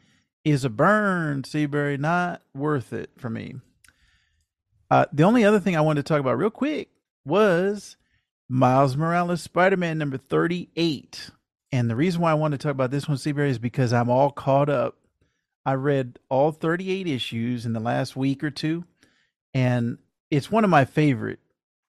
is 0.43 0.65
a 0.65 0.69
burn. 0.69 1.43
Seabury, 1.43 1.97
not 1.97 2.41
worth 2.53 2.93
it 2.93 3.11
for 3.17 3.29
me. 3.29 3.55
Uh, 4.89 5.05
the 5.13 5.23
only 5.23 5.45
other 5.45 5.59
thing 5.59 5.75
I 5.77 5.81
wanted 5.81 6.05
to 6.05 6.13
talk 6.13 6.19
about 6.19 6.37
real 6.37 6.49
quick 6.49 6.89
was 7.23 7.95
Miles 8.49 8.97
Morales 8.97 9.41
Spider 9.41 9.77
Man 9.77 9.97
number 9.97 10.17
38. 10.17 11.29
And 11.71 11.89
the 11.89 11.95
reason 11.95 12.19
why 12.19 12.31
I 12.31 12.35
want 12.35 12.51
to 12.53 12.57
talk 12.57 12.71
about 12.71 12.91
this 12.91 13.07
one, 13.07 13.17
Seabury, 13.17 13.49
is 13.49 13.59
because 13.59 13.93
I'm 13.93 14.09
all 14.09 14.31
caught 14.31 14.69
up. 14.69 14.97
I 15.65 15.75
read 15.75 16.19
all 16.27 16.51
38 16.51 17.07
issues 17.07 17.65
in 17.65 17.73
the 17.73 17.79
last 17.79 18.15
week 18.15 18.43
or 18.43 18.49
two, 18.49 18.83
and 19.53 19.99
it's 20.31 20.51
one 20.51 20.63
of 20.63 20.69
my 20.71 20.85
favorite 20.85 21.39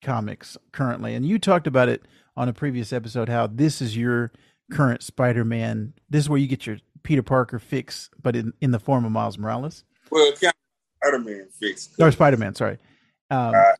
comics 0.03 0.57
currently. 0.73 1.15
And 1.15 1.25
you 1.25 1.39
talked 1.39 1.67
about 1.67 1.89
it 1.89 2.03
on 2.37 2.49
a 2.49 2.53
previous 2.53 2.93
episode 2.93 3.29
how 3.29 3.47
this 3.47 3.81
is 3.81 3.97
your 3.97 4.33
current 4.71 5.03
Spider 5.03 5.45
Man. 5.45 5.95
This 6.11 6.25
is 6.25 6.29
where 6.29 6.39
you 6.39 6.47
get 6.47 6.67
your 6.67 6.79
Peter 7.03 7.23
Parker 7.23 7.59
fix, 7.59 8.11
but 8.21 8.37
in, 8.37 8.53
in 8.61 8.71
the 8.71 8.79
form 8.79 9.05
of 9.05 9.13
Miles 9.13 9.39
Morales. 9.39 9.85
well, 10.11 10.33
kind 10.33 10.45
of 10.45 10.55
Spider-Man 11.03 11.49
fix. 11.59 11.91
Or 11.99 12.11
Spider 12.11 12.37
Man, 12.37 12.55
sorry. 12.55 12.79
Um, 13.31 13.55
I, 13.55 13.75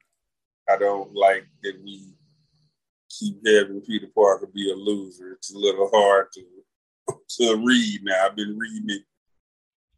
I 0.69 0.77
don't 0.79 1.15
like 1.15 1.47
that 1.63 1.81
we 1.85 2.15
keep 3.11 3.37
having 3.47 3.81
Peter 3.83 4.09
Parker 4.15 4.49
be 4.53 4.71
a 4.71 4.75
loser. 4.75 5.33
It's 5.33 5.55
a 5.55 5.59
little 5.59 5.91
hard 5.93 6.29
to 6.35 6.45
to 7.39 7.63
read 7.65 8.01
now. 8.03 8.27
I've 8.27 8.37
been 8.37 8.59
reading 8.59 9.03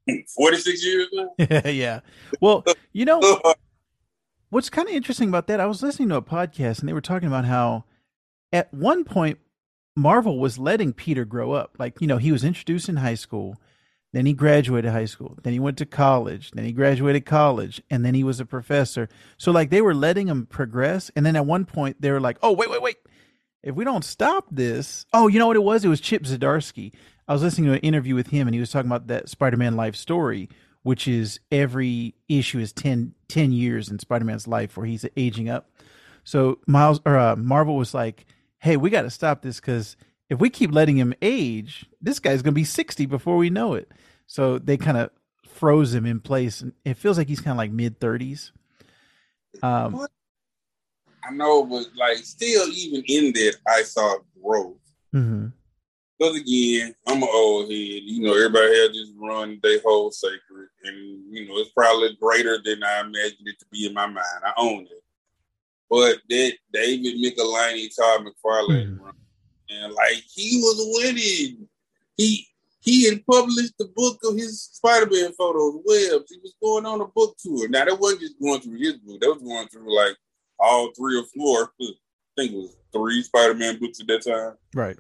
it 0.06 0.24
46 0.36 0.84
years 0.84 1.08
now. 1.12 1.30
yeah. 1.70 2.00
Well, 2.40 2.64
you 2.92 3.04
know, 3.04 3.20
what's 4.54 4.70
kind 4.70 4.88
of 4.88 4.94
interesting 4.94 5.28
about 5.28 5.48
that, 5.48 5.58
I 5.58 5.66
was 5.66 5.82
listening 5.82 6.10
to 6.10 6.14
a 6.14 6.22
podcast 6.22 6.78
and 6.78 6.88
they 6.88 6.92
were 6.92 7.00
talking 7.00 7.26
about 7.26 7.44
how 7.44 7.82
at 8.52 8.72
one 8.72 9.02
point 9.02 9.40
Marvel 9.96 10.38
was 10.38 10.60
letting 10.60 10.92
Peter 10.92 11.24
grow 11.24 11.50
up. 11.50 11.74
Like, 11.76 12.00
you 12.00 12.06
know, 12.06 12.18
he 12.18 12.30
was 12.30 12.44
introduced 12.44 12.88
in 12.88 12.98
high 12.98 13.16
school, 13.16 13.56
then 14.12 14.26
he 14.26 14.32
graduated 14.32 14.92
high 14.92 15.06
school, 15.06 15.36
then 15.42 15.54
he 15.54 15.58
went 15.58 15.76
to 15.78 15.86
college, 15.86 16.52
then 16.52 16.64
he 16.64 16.70
graduated 16.70 17.26
college, 17.26 17.82
and 17.90 18.04
then 18.04 18.14
he 18.14 18.22
was 18.22 18.38
a 18.38 18.46
professor. 18.46 19.08
So, 19.38 19.50
like, 19.50 19.70
they 19.70 19.82
were 19.82 19.92
letting 19.92 20.28
him 20.28 20.46
progress. 20.46 21.10
And 21.16 21.26
then 21.26 21.34
at 21.34 21.46
one 21.46 21.64
point, 21.64 22.00
they 22.00 22.12
were 22.12 22.20
like, 22.20 22.38
oh, 22.40 22.52
wait, 22.52 22.70
wait, 22.70 22.80
wait. 22.80 22.98
If 23.64 23.74
we 23.74 23.84
don't 23.84 24.04
stop 24.04 24.46
this, 24.52 25.04
oh, 25.12 25.26
you 25.26 25.40
know 25.40 25.48
what 25.48 25.56
it 25.56 25.64
was? 25.64 25.84
It 25.84 25.88
was 25.88 26.00
Chip 26.00 26.22
Zdarsky. 26.22 26.92
I 27.26 27.32
was 27.32 27.42
listening 27.42 27.70
to 27.70 27.72
an 27.72 27.80
interview 27.80 28.14
with 28.14 28.28
him, 28.28 28.46
and 28.46 28.54
he 28.54 28.60
was 28.60 28.70
talking 28.70 28.88
about 28.88 29.08
that 29.08 29.28
Spider 29.28 29.56
Man 29.56 29.74
life 29.74 29.96
story, 29.96 30.48
which 30.84 31.08
is 31.08 31.40
every 31.50 32.14
issue 32.28 32.58
is 32.60 32.72
10, 32.72 33.14
10 33.28 33.52
years 33.52 33.88
in 33.88 33.98
Spider 33.98 34.24
Man's 34.24 34.46
life 34.46 34.76
where 34.76 34.86
he's 34.86 35.04
aging 35.16 35.48
up. 35.48 35.70
So 36.24 36.58
Miles 36.66 37.00
or 37.04 37.18
uh, 37.18 37.36
Marvel 37.36 37.76
was 37.76 37.92
like, 37.92 38.26
"Hey, 38.58 38.76
we 38.76 38.90
got 38.90 39.02
to 39.02 39.10
stop 39.10 39.42
this 39.42 39.60
because 39.60 39.96
if 40.30 40.38
we 40.38 40.48
keep 40.50 40.72
letting 40.72 40.96
him 40.96 41.12
age, 41.20 41.86
this 42.00 42.18
guy's 42.20 42.42
gonna 42.42 42.52
be 42.52 42.64
sixty 42.64 43.04
before 43.06 43.36
we 43.36 43.50
know 43.50 43.74
it." 43.74 43.90
So 44.26 44.58
they 44.58 44.76
kind 44.76 44.96
of 44.96 45.10
froze 45.46 45.92
him 45.92 46.06
in 46.06 46.20
place, 46.20 46.60
and 46.60 46.72
it 46.84 46.96
feels 46.96 47.18
like 47.18 47.28
he's 47.28 47.40
kind 47.40 47.52
of 47.52 47.58
like 47.58 47.72
mid 47.72 47.98
thirties. 48.00 48.52
Um, 49.62 50.06
I 51.26 51.30
know, 51.32 51.64
but 51.64 51.86
like 51.96 52.18
still, 52.18 52.68
even 52.68 53.02
in 53.06 53.32
that, 53.32 53.56
I 53.66 53.82
saw 53.82 54.16
growth. 54.42 54.76
mhm. 55.14 55.52
Because 56.18 56.36
again, 56.36 56.94
I'm 57.06 57.22
an 57.22 57.28
old 57.32 57.64
head. 57.64 57.72
You 57.72 58.22
know, 58.22 58.34
everybody 58.34 58.78
has 58.78 58.90
just 58.90 59.12
run 59.16 59.58
they 59.62 59.78
whole 59.80 60.10
sacred, 60.10 60.68
and 60.84 61.24
you 61.30 61.48
know 61.48 61.54
it's 61.58 61.70
probably 61.70 62.16
greater 62.20 62.58
than 62.64 62.82
I 62.84 63.00
imagined 63.00 63.48
it 63.48 63.58
to 63.58 63.66
be 63.72 63.86
in 63.86 63.94
my 63.94 64.06
mind. 64.06 64.42
I 64.44 64.52
own 64.56 64.82
it. 64.82 65.02
But 65.90 66.18
that 66.28 66.52
David 66.72 67.16
Michelinie, 67.16 67.94
Todd 67.94 68.26
McFarlane 68.26 68.96
hmm. 68.96 69.04
run, 69.04 69.14
and 69.70 69.92
like 69.92 70.22
he 70.32 70.58
was 70.62 71.02
winning. 71.02 71.68
He 72.16 72.46
he 72.80 73.08
had 73.08 73.26
published 73.26 73.76
the 73.78 73.86
book 73.96 74.18
of 74.24 74.36
his 74.36 74.62
Spider-Man 74.62 75.32
photos, 75.32 75.80
webs. 75.84 76.30
He 76.30 76.38
was 76.42 76.54
going 76.62 76.86
on 76.86 77.00
a 77.00 77.06
book 77.06 77.36
tour. 77.38 77.68
Now 77.68 77.86
that 77.86 77.98
wasn't 77.98 78.20
just 78.20 78.40
going 78.40 78.60
through 78.60 78.78
his 78.78 78.98
book; 78.98 79.20
that 79.20 79.30
was 79.30 79.42
going 79.42 79.66
through 79.68 79.96
like 79.96 80.16
all 80.60 80.92
three 80.92 81.18
or 81.18 81.24
four. 81.34 81.72
I 81.80 81.86
think 82.36 82.52
it 82.52 82.56
was 82.56 82.76
three 82.92 83.22
Spider-Man 83.22 83.80
books 83.80 84.00
at 84.00 84.06
that 84.06 84.24
time. 84.24 84.56
Right. 84.74 84.96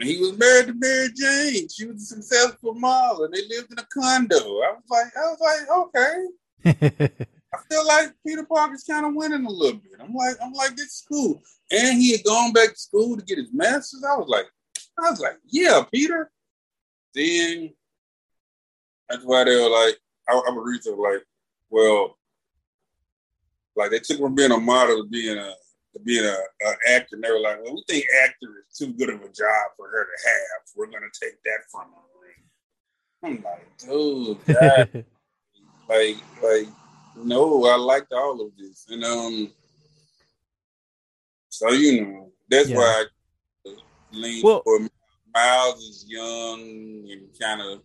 And 0.00 0.08
he 0.08 0.16
was 0.16 0.38
married 0.38 0.68
to 0.68 0.74
Mary 0.74 1.08
Jane. 1.14 1.68
She 1.68 1.84
was 1.84 2.02
a 2.02 2.14
successful 2.16 2.72
model, 2.72 3.24
and 3.24 3.34
they 3.34 3.46
lived 3.48 3.70
in 3.70 3.78
a 3.78 3.86
condo. 3.92 4.38
I 4.38 4.72
was 4.72 4.82
like, 4.88 5.12
I 5.14 5.20
was 5.28 5.40
like, 5.42 6.88
okay. 6.88 7.26
I 7.52 7.58
feel 7.70 7.86
like 7.86 8.14
Peter 8.26 8.46
Parker's 8.46 8.84
kind 8.84 9.04
of 9.04 9.14
winning 9.14 9.44
a 9.44 9.50
little 9.50 9.78
bit. 9.78 10.00
I'm 10.00 10.14
like, 10.14 10.36
I'm 10.42 10.54
like, 10.54 10.74
this 10.74 10.86
is 10.86 11.04
cool. 11.06 11.42
And 11.70 12.00
he 12.00 12.12
had 12.12 12.24
gone 12.24 12.54
back 12.54 12.70
to 12.70 12.78
school 12.78 13.14
to 13.14 13.22
get 13.22 13.36
his 13.36 13.52
master's. 13.52 14.02
I 14.02 14.16
was 14.16 14.28
like, 14.28 14.46
I 14.98 15.10
was 15.10 15.20
like, 15.20 15.36
yeah, 15.46 15.82
Peter. 15.92 16.30
Then 17.14 17.74
that's 19.06 19.24
why 19.24 19.44
they 19.44 19.56
were 19.56 19.68
like, 19.68 19.98
I, 20.26 20.40
I'm 20.48 20.56
a 20.56 20.62
reason 20.62 20.96
like, 20.96 21.24
well, 21.68 22.16
like 23.76 23.90
they 23.90 23.98
took 23.98 24.18
from 24.18 24.34
being 24.34 24.52
a 24.52 24.58
model 24.58 25.02
to 25.02 25.08
being 25.10 25.36
a 25.36 25.52
being 26.04 26.24
a, 26.24 26.36
a 26.66 26.74
actor. 26.90 27.16
And 27.16 27.24
they 27.24 27.30
were 27.30 27.40
like, 27.40 27.62
well, 27.62 27.74
we 27.74 27.84
think 27.88 28.04
actor 28.24 28.64
is 28.68 28.76
too 28.76 28.92
good 28.92 29.10
of 29.10 29.20
a 29.22 29.28
job 29.28 29.66
for 29.76 29.88
her 29.88 30.04
to 30.04 30.28
have. 30.28 30.62
We're 30.76 30.86
gonna 30.86 31.06
take 31.20 31.42
that 31.44 31.58
from 31.70 31.82
her. 31.82 31.96
I'm 33.22 33.42
like, 33.42 33.76
dude, 33.76 34.38
God, 34.46 35.04
like, 35.88 36.16
like, 36.42 36.66
no, 37.16 37.66
I 37.66 37.76
liked 37.76 38.12
all 38.14 38.40
of 38.40 38.56
this, 38.56 38.86
and 38.88 39.04
um, 39.04 39.52
so 41.50 41.70
you 41.72 42.00
know, 42.06 42.32
that's 42.48 42.70
Yeah. 42.70 42.76
why 42.76 43.04
I 43.66 43.70
lean 44.12 44.42
Well- 44.42 44.62
for 44.64 44.80
Miles 45.34 45.80
is 45.82 46.06
young 46.08 46.60
and 46.60 47.28
kind 47.40 47.60
of 47.60 47.82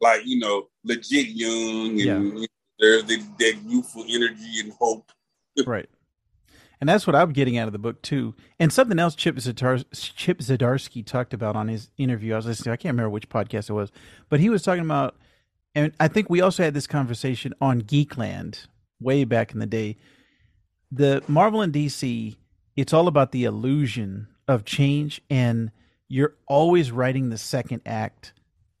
like 0.00 0.24
you 0.24 0.38
know 0.38 0.68
legit 0.84 1.28
young, 1.28 1.90
and 1.90 1.98
Yeah. 2.00 2.18
you 2.20 2.32
know, 2.32 2.46
there's 2.78 3.04
the, 3.06 3.16
that 3.38 3.56
youthful 3.64 4.04
energy 4.08 4.60
and 4.60 4.72
hope. 4.74 5.10
right. 5.66 5.88
And 6.80 6.88
that's 6.88 7.06
what 7.06 7.16
I'm 7.16 7.32
getting 7.32 7.56
out 7.56 7.68
of 7.68 7.72
the 7.72 7.78
book 7.78 8.02
too. 8.02 8.34
And 8.58 8.72
something 8.72 8.98
else 8.98 9.14
Chip, 9.14 9.36
Zadar- 9.36 9.84
Chip 9.92 11.06
talked 11.06 11.34
about 11.34 11.56
on 11.56 11.68
his 11.68 11.90
interview. 11.96 12.34
I 12.34 12.36
was 12.36 12.46
listening. 12.46 12.72
I 12.72 12.76
can't 12.76 12.92
remember 12.92 13.10
which 13.10 13.28
podcast 13.28 13.70
it 13.70 13.74
was, 13.74 13.90
but 14.28 14.40
he 14.40 14.50
was 14.50 14.62
talking 14.62 14.84
about. 14.84 15.16
And 15.74 15.92
I 16.00 16.08
think 16.08 16.28
we 16.28 16.40
also 16.40 16.62
had 16.62 16.74
this 16.74 16.86
conversation 16.86 17.54
on 17.60 17.82
Geekland 17.82 18.66
way 19.00 19.24
back 19.24 19.52
in 19.52 19.58
the 19.58 19.66
day. 19.66 19.96
The 20.90 21.22
Marvel 21.28 21.60
and 21.62 21.72
DC, 21.72 22.36
it's 22.76 22.92
all 22.92 23.08
about 23.08 23.32
the 23.32 23.44
illusion 23.44 24.28
of 24.48 24.64
change, 24.64 25.20
and 25.28 25.70
you're 26.08 26.34
always 26.46 26.92
writing 26.92 27.28
the 27.28 27.38
second 27.38 27.82
act. 27.84 28.32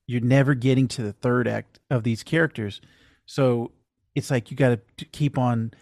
You're 0.06 0.20
never 0.20 0.54
getting 0.54 0.88
to 0.88 1.02
the 1.02 1.12
third 1.12 1.48
act 1.48 1.80
of 1.90 2.04
these 2.04 2.22
characters. 2.22 2.80
So 3.26 3.72
it's 4.14 4.30
like 4.30 4.50
you 4.50 4.56
got 4.56 4.78
to 4.98 5.04
keep 5.06 5.36
on 5.36 5.72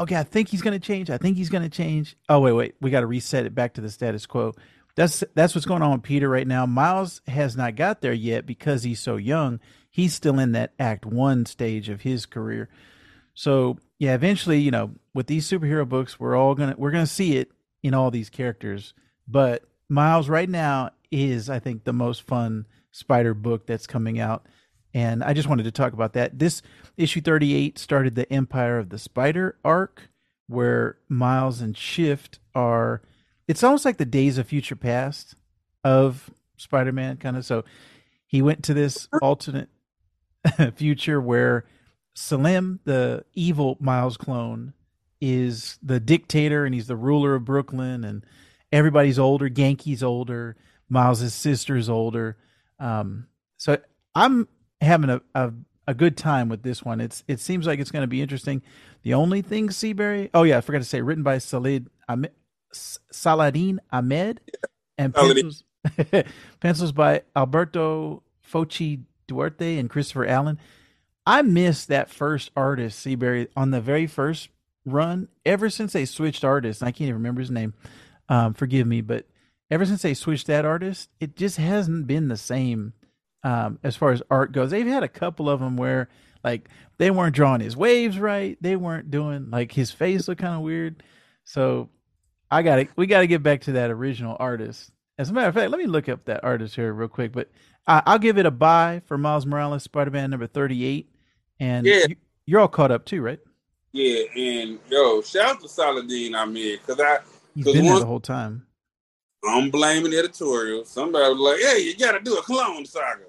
okay, 0.00 0.16
I 0.16 0.22
think 0.22 0.48
he's 0.48 0.62
going 0.62 0.78
to 0.78 0.84
change. 0.84 1.10
I 1.10 1.18
think 1.18 1.36
he's 1.36 1.50
going 1.50 1.62
to 1.62 1.68
change. 1.68 2.16
Oh 2.28 2.40
wait, 2.40 2.52
wait, 2.52 2.74
we 2.80 2.90
got 2.90 3.00
to 3.00 3.06
reset 3.06 3.46
it 3.46 3.54
back 3.54 3.74
to 3.74 3.80
the 3.80 3.90
status 3.90 4.26
quo. 4.26 4.54
That's 4.96 5.22
that's 5.34 5.54
what's 5.54 5.66
going 5.66 5.82
on 5.82 5.92
with 5.92 6.02
Peter 6.02 6.28
right 6.28 6.46
now. 6.46 6.66
Miles 6.66 7.20
has 7.28 7.56
not 7.56 7.76
got 7.76 8.00
there 8.00 8.12
yet 8.12 8.46
because 8.46 8.82
he's 8.82 9.00
so 9.00 9.16
young. 9.16 9.60
He's 9.90 10.14
still 10.14 10.38
in 10.38 10.52
that 10.52 10.72
Act 10.78 11.06
One 11.06 11.46
stage 11.46 11.88
of 11.88 12.02
his 12.02 12.26
career. 12.26 12.68
So 13.34 13.78
yeah, 13.98 14.14
eventually, 14.14 14.58
you 14.58 14.70
know, 14.70 14.92
with 15.14 15.28
these 15.28 15.48
superhero 15.48 15.88
books, 15.88 16.18
we're 16.18 16.36
all 16.36 16.54
gonna 16.54 16.74
we're 16.76 16.90
gonna 16.90 17.06
see 17.06 17.36
it 17.36 17.50
in 17.82 17.94
all 17.94 18.10
these 18.10 18.30
characters. 18.30 18.94
But 19.26 19.62
Miles 19.88 20.28
right 20.28 20.48
now 20.48 20.90
is, 21.10 21.48
I 21.48 21.58
think, 21.58 21.84
the 21.84 21.92
most 21.92 22.22
fun 22.22 22.66
Spider 22.90 23.34
book 23.34 23.66
that's 23.66 23.86
coming 23.86 24.18
out. 24.18 24.46
And 24.94 25.22
I 25.22 25.32
just 25.32 25.48
wanted 25.48 25.64
to 25.64 25.70
talk 25.70 25.92
about 25.92 26.14
that. 26.14 26.38
This 26.38 26.62
issue 26.96 27.20
38 27.20 27.78
started 27.78 28.14
the 28.14 28.30
Empire 28.32 28.78
of 28.78 28.88
the 28.88 28.98
Spider 28.98 29.56
arc, 29.64 30.08
where 30.46 30.98
Miles 31.08 31.60
and 31.60 31.76
Shift 31.76 32.38
are. 32.54 33.02
It's 33.46 33.62
almost 33.62 33.84
like 33.84 33.98
the 33.98 34.04
Days 34.04 34.38
of 34.38 34.46
Future 34.46 34.76
Past 34.76 35.34
of 35.84 36.30
Spider 36.56 36.92
Man, 36.92 37.16
kind 37.16 37.36
of. 37.36 37.44
So 37.44 37.64
he 38.26 38.42
went 38.42 38.62
to 38.64 38.74
this 38.74 39.08
alternate 39.22 39.68
future 40.74 41.20
where 41.20 41.64
Selim, 42.14 42.80
the 42.84 43.24
evil 43.34 43.76
Miles 43.80 44.16
clone, 44.16 44.72
is 45.20 45.78
the 45.82 46.00
dictator 46.00 46.64
and 46.64 46.74
he's 46.74 46.86
the 46.86 46.96
ruler 46.96 47.34
of 47.34 47.44
Brooklyn, 47.44 48.04
and 48.04 48.24
everybody's 48.72 49.18
older. 49.18 49.48
Ganke's 49.48 50.02
older. 50.02 50.56
Miles' 50.88 51.34
sister's 51.34 51.88
older. 51.88 52.36
Um, 52.78 53.26
so 53.56 53.78
I'm 54.14 54.48
having 54.80 55.10
a, 55.10 55.20
a 55.34 55.52
a 55.88 55.94
good 55.94 56.18
time 56.18 56.50
with 56.50 56.62
this 56.62 56.84
one. 56.84 57.00
It's 57.00 57.24
it 57.26 57.40
seems 57.40 57.66
like 57.66 57.80
it's 57.80 57.90
going 57.90 58.02
to 58.02 58.06
be 58.08 58.20
interesting. 58.20 58.62
The 59.02 59.14
only 59.14 59.40
thing, 59.40 59.70
Seabury. 59.70 60.30
Oh 60.34 60.42
yeah, 60.42 60.58
I 60.58 60.60
forgot 60.60 60.78
to 60.78 60.84
say, 60.84 61.00
written 61.00 61.24
by 61.24 61.38
Salid 61.38 61.86
Ahmed, 62.08 62.32
Saladin 62.72 63.80
Ahmed, 63.90 64.40
and 64.98 65.14
Saladin. 65.14 65.34
pencils 65.44 65.64
pencils 66.60 66.92
by 66.92 67.22
Alberto 67.34 68.22
Foche 68.42 68.98
Duarte 69.26 69.78
and 69.78 69.88
Christopher 69.88 70.26
Allen. 70.26 70.58
I 71.26 71.42
missed 71.42 71.88
that 71.88 72.10
first 72.10 72.50
artist, 72.54 72.98
Seabury, 72.98 73.48
on 73.56 73.70
the 73.70 73.80
very 73.80 74.06
first 74.06 74.50
run. 74.84 75.28
Ever 75.44 75.70
since 75.70 75.92
they 75.92 76.04
switched 76.04 76.44
artists, 76.44 76.82
I 76.82 76.86
can't 76.90 77.02
even 77.02 77.14
remember 77.14 77.40
his 77.40 77.50
name. 77.50 77.74
Um, 78.28 78.54
forgive 78.54 78.86
me, 78.86 79.00
but 79.00 79.26
ever 79.70 79.86
since 79.86 80.02
they 80.02 80.14
switched 80.14 80.46
that 80.48 80.64
artist, 80.64 81.10
it 81.20 81.36
just 81.36 81.56
hasn't 81.56 82.06
been 82.06 82.28
the 82.28 82.36
same 82.36 82.92
um, 83.44 83.78
as 83.82 83.96
far 83.96 84.10
as 84.12 84.22
art 84.30 84.52
goes. 84.52 84.70
They've 84.70 84.86
had 84.86 85.02
a 85.02 85.08
couple 85.08 85.48
of 85.48 85.60
them 85.60 85.76
where 85.76 86.08
like 86.44 86.68
they 86.98 87.10
weren't 87.10 87.34
drawing 87.34 87.60
his 87.60 87.76
waves 87.76 88.18
right. 88.18 88.56
They 88.60 88.76
weren't 88.76 89.10
doing 89.10 89.50
like 89.50 89.72
his 89.72 89.90
face 89.90 90.28
looked 90.28 90.40
kind 90.40 90.54
of 90.54 90.62
weird. 90.62 91.02
So 91.44 91.88
I 92.50 92.62
got 92.62 92.76
to 92.76 92.88
we 92.96 93.06
got 93.06 93.20
to 93.20 93.26
get 93.26 93.42
back 93.42 93.62
to 93.62 93.72
that 93.72 93.90
original 93.90 94.36
artist. 94.38 94.90
As 95.18 95.30
a 95.30 95.32
matter 95.32 95.48
of 95.48 95.54
fact, 95.54 95.70
let 95.70 95.78
me 95.80 95.86
look 95.86 96.08
up 96.08 96.24
that 96.26 96.44
artist 96.44 96.76
here 96.76 96.92
real 96.92 97.08
quick. 97.08 97.32
But 97.32 97.50
I, 97.86 98.02
I'll 98.06 98.18
give 98.18 98.38
it 98.38 98.46
a 98.46 98.50
buy 98.50 99.02
for 99.06 99.18
Miles 99.18 99.46
Morales, 99.46 99.82
Spider 99.82 100.10
Man 100.10 100.30
number 100.30 100.46
thirty 100.46 100.84
eight. 100.84 101.10
And 101.60 101.86
Yeah. 101.86 102.06
you, 102.08 102.16
you're 102.46 102.60
all 102.60 102.68
caught 102.68 102.90
up 102.92 103.04
too, 103.04 103.20
right? 103.20 103.40
Yeah, 103.92 104.20
and 104.36 104.78
yo, 104.90 105.22
shout 105.22 105.56
out 105.56 105.60
to 105.62 105.68
Saladin 105.68 106.34
I 106.34 106.44
mean, 106.44 106.78
because 106.78 107.00
I 107.00 107.18
He's 107.54 107.64
been 107.64 107.84
there 107.84 107.98
the 107.98 108.06
whole 108.06 108.20
time. 108.20 108.66
I'm 109.44 109.70
blaming 109.70 110.14
editorial. 110.14 110.84
Somebody 110.84 111.32
was 111.32 111.38
like, 111.38 111.60
"Hey, 111.60 111.82
you 111.82 111.96
got 111.96 112.12
to 112.12 112.20
do 112.20 112.36
a 112.36 112.42
clone 112.42 112.84
saga." 112.84 113.24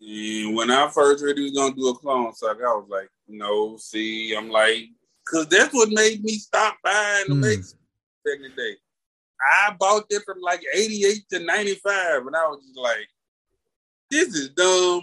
And 0.00 0.54
when 0.54 0.70
I 0.70 0.88
first 0.88 1.22
heard 1.22 1.38
he 1.38 1.44
was 1.44 1.52
gonna 1.52 1.74
do 1.74 1.88
a 1.88 1.94
clone 1.94 2.34
saga, 2.34 2.64
I 2.64 2.74
was 2.74 2.88
like, 2.88 3.08
"No." 3.28 3.76
See, 3.76 4.34
I'm 4.34 4.50
like, 4.50 4.88
because 5.24 5.46
that's 5.48 5.72
what 5.72 5.88
made 5.90 6.22
me 6.22 6.32
stop 6.38 6.76
buying 6.82 7.24
the 7.28 7.34
hmm. 7.34 7.40
makes 7.40 7.74
back 8.24 8.36
in 8.36 8.42
the 8.42 8.48
day. 8.50 8.76
I 9.40 9.74
bought 9.78 10.04
it 10.10 10.22
from 10.24 10.40
like 10.40 10.62
88 10.74 11.28
to 11.30 11.38
95, 11.40 12.26
and 12.26 12.36
I 12.36 12.46
was 12.48 12.64
just 12.64 12.78
like, 12.78 13.08
"This 14.10 14.34
is 14.34 14.50
dumb." 14.50 15.02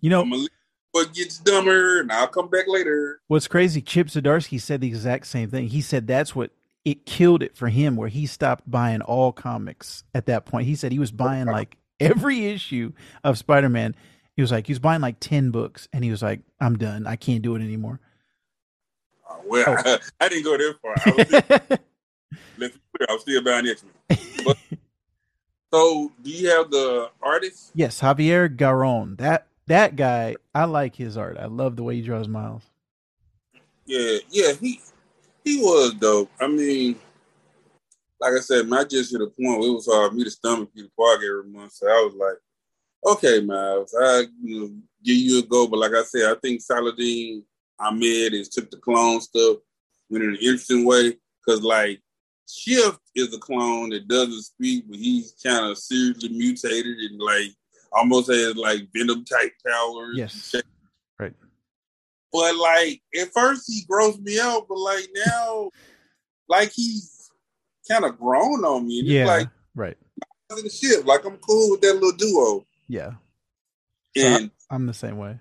You 0.00 0.10
know, 0.10 0.22
I'm 0.22 0.30
gonna 0.30 0.42
leave 0.42 0.50
what 0.92 1.14
gets 1.14 1.38
dumber, 1.38 2.00
and 2.00 2.12
I'll 2.12 2.28
come 2.28 2.48
back 2.48 2.66
later. 2.68 3.20
What's 3.28 3.48
crazy, 3.48 3.80
Chip 3.80 4.08
Zdarsky 4.08 4.60
said 4.60 4.80
the 4.80 4.88
exact 4.88 5.26
same 5.26 5.50
thing. 5.50 5.68
He 5.68 5.80
said 5.80 6.06
that's 6.06 6.34
what 6.34 6.50
it 6.84 7.06
killed 7.06 7.42
it 7.42 7.56
for 7.56 7.68
him, 7.68 7.96
where 7.96 8.08
he 8.08 8.26
stopped 8.26 8.68
buying 8.70 9.00
all 9.02 9.32
comics 9.32 10.04
at 10.14 10.26
that 10.26 10.44
point. 10.46 10.66
He 10.66 10.74
said 10.74 10.92
he 10.92 10.98
was 10.98 11.12
buying 11.12 11.46
like 11.46 11.76
every 12.00 12.46
issue 12.46 12.92
of 13.24 13.38
Spider 13.38 13.68
Man. 13.68 13.94
He 14.34 14.42
was 14.42 14.50
like, 14.50 14.66
he 14.66 14.72
was 14.72 14.78
buying 14.80 15.00
like 15.02 15.20
10 15.20 15.50
books, 15.50 15.88
and 15.92 16.02
he 16.02 16.10
was 16.10 16.22
like, 16.22 16.40
I'm 16.60 16.76
done. 16.78 17.06
I 17.06 17.16
can't 17.16 17.42
do 17.42 17.54
it 17.54 17.62
anymore. 17.62 18.00
Uh, 19.28 19.34
well, 19.46 19.76
Oh. 19.84 19.98
I 20.20 20.28
didn't 20.28 20.44
go 20.44 20.56
that 20.56 20.76
far. 20.82 20.94
I 20.96 21.10
was 21.10 21.26
still, 21.26 21.78
let's 22.58 22.74
be 22.76 22.80
clear, 22.96 23.06
I 23.08 23.12
was 23.12 23.22
still 23.22 23.42
buying 23.42 23.66
X 23.66 23.84
Men. 24.08 24.56
So, 25.72 26.12
do 26.22 26.30
you 26.30 26.50
have 26.50 26.70
the 26.70 27.10
artist? 27.22 27.70
yes, 27.74 28.00
Javier 28.00 28.54
Garrón. 28.54 29.16
That 29.18 29.46
that 29.68 29.96
guy, 29.96 30.36
I 30.54 30.64
like 30.64 30.94
his 30.96 31.16
art. 31.16 31.38
I 31.38 31.46
love 31.46 31.76
the 31.76 31.82
way 31.82 31.94
he 31.96 32.02
draws 32.02 32.28
Miles. 32.28 32.62
Yeah, 33.86 34.18
yeah, 34.30 34.52
he 34.52 34.80
he 35.44 35.60
was 35.60 35.94
dope. 35.94 36.30
I 36.40 36.46
mean, 36.46 36.96
like 38.20 38.34
I 38.34 38.40
said, 38.40 38.72
I 38.72 38.84
just 38.84 39.12
hit 39.12 39.20
a 39.20 39.26
point 39.26 39.60
where 39.60 39.68
it 39.68 39.72
was 39.72 39.88
hard 39.90 40.10
for 40.10 40.16
me 40.16 40.24
to 40.24 40.30
stomach 40.30 40.70
Peter 40.74 40.88
Parker 40.96 41.40
every 41.40 41.50
month. 41.50 41.72
So 41.72 41.88
I 41.88 42.08
was 42.08 42.14
like, 42.14 43.14
okay, 43.14 43.40
Miles, 43.40 43.94
I 44.00 44.24
you 44.42 44.60
know, 44.60 44.70
give 45.04 45.16
you 45.16 45.40
a 45.40 45.42
go. 45.42 45.66
But 45.66 45.80
like 45.80 45.92
I 45.92 46.04
said, 46.04 46.30
I 46.30 46.38
think 46.40 46.60
Saladin 46.60 47.44
Ahmed 47.80 48.32
has 48.34 48.48
took 48.48 48.70
the 48.70 48.76
clone 48.76 49.20
stuff 49.20 49.58
went 50.12 50.24
in 50.24 50.30
an 50.30 50.36
interesting 50.36 50.84
way 50.84 51.16
because 51.44 51.62
like 51.62 52.00
Shift 52.48 53.00
is 53.14 53.34
a 53.34 53.38
clone 53.38 53.90
that 53.90 54.08
doesn't 54.08 54.42
speak, 54.42 54.84
but 54.88 54.98
he's 54.98 55.34
kind 55.44 55.70
of 55.70 55.78
seriously 55.78 56.28
mutated 56.28 56.98
and 56.98 57.18
like 57.18 57.50
almost 57.92 58.30
has 58.30 58.54
like 58.56 58.88
Venom 58.94 59.24
type 59.24 59.52
powers. 59.66 60.16
Yes. 60.16 60.54
Right. 61.18 61.34
But 62.32 62.56
like 62.56 63.02
at 63.20 63.32
first 63.32 63.64
he 63.66 63.82
grossed 63.90 64.22
me 64.22 64.40
out, 64.40 64.66
but 64.68 64.78
like 64.78 65.08
now, 65.26 65.70
like 66.48 66.72
he's 66.72 67.30
kind 67.90 68.04
of 68.04 68.18
grown 68.18 68.64
on 68.64 68.86
me. 68.86 69.00
And 69.00 69.08
Yeah. 69.08 69.26
Like 69.26 69.48
right. 69.74 69.96
the 70.48 70.70
ship. 70.70 71.04
Like 71.06 71.24
I'm 71.24 71.36
cool 71.38 71.72
with 71.72 71.80
that 71.82 71.94
little 71.94 72.12
duo. 72.12 72.66
Yeah. 72.88 73.12
So 74.16 74.26
And 74.26 74.50
I'm 74.70 74.86
the 74.86 74.94
same 74.94 75.18
way. 75.18 75.38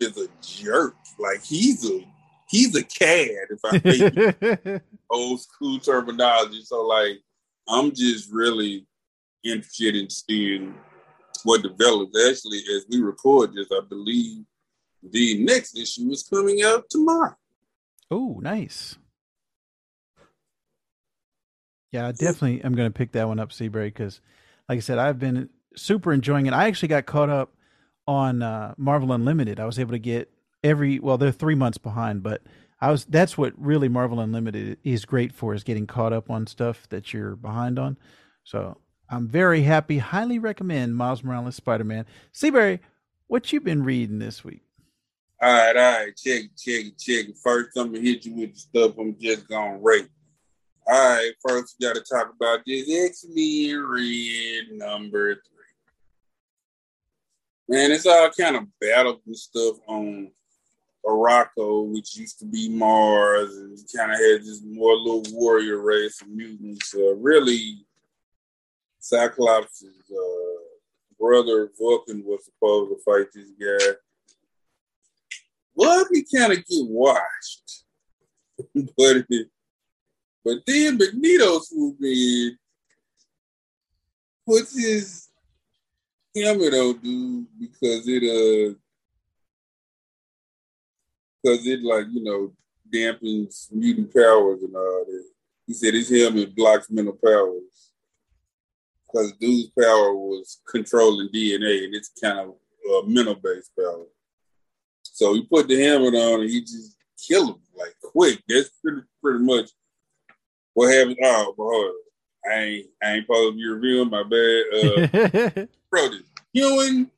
is 0.00 0.16
a 0.18 0.28
jerk. 0.42 0.96
Like 1.18 1.42
he's 1.42 1.88
a 1.88 2.06
he's 2.48 2.74
a 2.74 2.82
cad. 2.84 3.48
If 3.50 3.60
I 3.64 3.78
think 3.78 4.82
old 5.10 5.40
school 5.40 5.78
terminology. 5.78 6.62
So 6.62 6.82
like 6.86 7.20
I'm 7.68 7.94
just 7.94 8.30
really 8.30 8.86
interested 9.44 9.96
in 9.96 10.10
seeing 10.10 10.74
what 11.44 11.62
develops. 11.62 12.16
Actually, 12.28 12.58
as 12.76 12.84
we 12.90 13.00
record 13.00 13.54
this, 13.54 13.68
I 13.70 13.80
believe 13.88 14.44
the 15.10 15.42
next 15.44 15.76
issue 15.78 16.10
is 16.10 16.22
coming 16.22 16.62
out 16.62 16.88
tomorrow. 16.90 17.36
oh, 18.10 18.40
nice. 18.42 18.98
Yeah, 21.92 22.08
I 22.08 22.12
definitely 22.12 22.62
am 22.64 22.74
going 22.74 22.90
to 22.90 22.96
pick 22.96 23.12
that 23.12 23.28
one 23.28 23.38
up, 23.38 23.52
Seabury, 23.52 23.86
because, 23.86 24.20
like 24.68 24.78
I 24.78 24.80
said, 24.80 24.98
I've 24.98 25.20
been 25.20 25.48
super 25.76 26.12
enjoying 26.12 26.46
it. 26.46 26.52
I 26.52 26.66
actually 26.66 26.88
got 26.88 27.06
caught 27.06 27.30
up 27.30 27.52
on 28.06 28.42
uh, 28.42 28.74
Marvel 28.76 29.12
Unlimited. 29.12 29.60
I 29.60 29.64
was 29.64 29.78
able 29.78 29.92
to 29.92 29.98
get 30.00 30.28
every 30.64 30.98
well, 30.98 31.18
they're 31.18 31.30
three 31.30 31.54
months 31.54 31.78
behind, 31.78 32.22
but 32.22 32.42
I 32.80 32.90
was 32.90 33.04
that's 33.04 33.38
what 33.38 33.52
really 33.56 33.88
Marvel 33.88 34.18
Unlimited 34.18 34.78
is 34.82 35.04
great 35.04 35.32
for 35.32 35.54
is 35.54 35.62
getting 35.62 35.86
caught 35.86 36.12
up 36.12 36.30
on 36.30 36.46
stuff 36.46 36.88
that 36.88 37.12
you're 37.12 37.36
behind 37.36 37.78
on. 37.78 37.96
So 38.42 38.78
I'm 39.08 39.28
very 39.28 39.62
happy. 39.62 39.98
Highly 39.98 40.38
recommend 40.38 40.96
Miles 40.96 41.22
Morales 41.22 41.54
Spider 41.54 41.84
Man. 41.84 42.06
Seabury, 42.32 42.80
what 43.28 43.52
you 43.52 43.60
been 43.60 43.84
reading 43.84 44.18
this 44.18 44.42
week? 44.42 44.63
All 45.42 45.52
right, 45.52 45.76
all 45.76 45.82
right, 45.82 46.16
check, 46.16 46.44
it, 46.44 46.56
check, 46.56 46.86
it, 46.86 46.98
check. 46.98 47.28
it. 47.28 47.36
First, 47.42 47.76
I'm 47.76 47.92
gonna 47.92 48.00
hit 48.00 48.24
you 48.24 48.34
with 48.34 48.54
the 48.54 48.58
stuff 48.58 48.98
I'm 48.98 49.16
just 49.20 49.48
gonna 49.48 49.78
rate. 49.78 50.08
All 50.86 51.14
right, 51.16 51.32
first 51.46 51.76
we 51.80 51.86
got 51.86 51.96
to 51.96 52.02
talk 52.02 52.32
about 52.34 52.60
this 52.66 52.88
X 52.90 53.26
Men 53.28 53.82
Red 53.82 54.78
number 54.78 55.34
three. 55.34 55.54
Man, 57.68 57.90
it's 57.90 58.06
all 58.06 58.30
kind 58.38 58.56
of 58.56 58.64
battle 58.80 59.20
and 59.26 59.36
stuff 59.36 59.76
on 59.88 60.30
Arakko, 61.04 61.92
which 61.92 62.16
used 62.16 62.38
to 62.38 62.44
be 62.44 62.68
Mars, 62.68 63.56
and 63.56 63.78
kind 63.94 64.12
of 64.12 64.18
had 64.18 64.42
this 64.42 64.62
more 64.62 64.94
little 64.94 65.24
warrior 65.32 65.78
race 65.78 66.20
of 66.20 66.28
mutants. 66.28 66.94
Uh, 66.94 67.14
really, 67.16 67.86
Cyclops' 69.00 69.84
uh, 69.84 70.54
brother 71.18 71.70
Vulcan 71.78 72.24
was 72.24 72.44
supposed 72.44 72.90
to 72.90 73.02
fight 73.04 73.26
this 73.34 73.50
guy. 73.58 73.96
Well, 75.74 76.06
he 76.12 76.24
kind 76.34 76.52
of 76.52 76.58
get 76.58 76.86
washed, 76.86 77.84
but 78.74 79.26
but 80.44 80.58
then 80.66 80.98
Magneto 80.98 81.58
swooped 81.60 82.02
in, 82.02 82.58
puts 84.46 84.78
his 84.78 85.28
helmet 86.36 86.74
on 86.74 86.98
dude 86.98 87.46
because 87.58 88.06
it 88.06 88.22
uh 88.22 88.74
because 91.42 91.66
it 91.66 91.82
like 91.82 92.06
you 92.12 92.22
know 92.22 92.52
dampens 92.92 93.72
mutant 93.72 94.12
powers 94.14 94.62
and 94.62 94.74
all 94.74 95.04
that. 95.06 95.24
He 95.66 95.72
said 95.72 95.94
his 95.94 96.10
helmet 96.10 96.54
blocks 96.54 96.90
mental 96.90 97.18
powers 97.24 97.90
because 99.06 99.32
dude's 99.40 99.70
power 99.70 100.14
was 100.14 100.60
controlling 100.68 101.28
DNA 101.28 101.84
and 101.84 101.94
it's 101.94 102.10
kind 102.22 102.38
of 102.40 102.48
uh, 102.50 103.06
mental 103.06 103.36
based 103.36 103.70
power. 103.78 104.04
So 105.14 105.32
he 105.32 105.42
put 105.42 105.68
the 105.68 105.80
helmet 105.80 106.14
on 106.14 106.40
and 106.40 106.50
he 106.50 106.60
just 106.60 106.96
killed 107.24 107.50
him 107.50 107.62
like 107.76 107.94
quick. 108.02 108.42
That's 108.48 108.70
pretty 108.82 109.02
pretty 109.22 109.44
much 109.44 109.70
what 110.74 110.92
happened. 110.92 111.18
Oh, 111.22 111.54
boy. 111.56 112.50
I 112.50 112.58
ain't 112.58 112.86
I 113.00 113.12
ain't 113.12 113.26
supposed 113.26 113.52
to 113.52 113.56
be 113.56 113.64
reviewing 113.64 114.10
my 114.10 114.24
bad. 114.24 114.64
Uh 114.74 115.66
bro, 115.90 116.08
this 116.08 116.22
Ewing, 116.52 117.08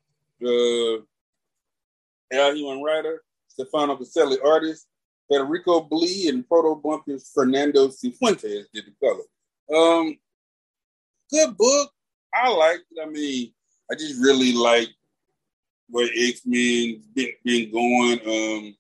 uh 0.45 1.01
Al 2.37 2.55
Ewing 2.55 2.83
writer, 2.83 3.23
Stefano 3.49 3.97
Caselli 3.97 4.37
artist, 4.45 4.89
Federico 5.33 5.81
Blee 5.81 6.29
and 6.29 6.47
Proto 6.47 6.79
Bumpers 6.79 7.31
Fernando 7.35 7.89
Cifuentes 7.89 8.67
did 8.75 8.85
the 8.85 8.93
color. 9.03 9.25
Um 9.75 10.19
good 11.31 11.57
book. 11.57 11.91
I 12.35 12.51
liked 12.51 12.85
it. 12.91 13.03
I 13.03 13.09
mean, 13.09 13.55
I 13.91 13.95
just 13.95 14.21
really 14.23 14.53
like 14.53 14.91
where 15.89 16.09
X-Men 16.15 17.03
been, 17.15 17.33
been 17.45 17.71
going. 17.71 18.21
Um 18.21 18.77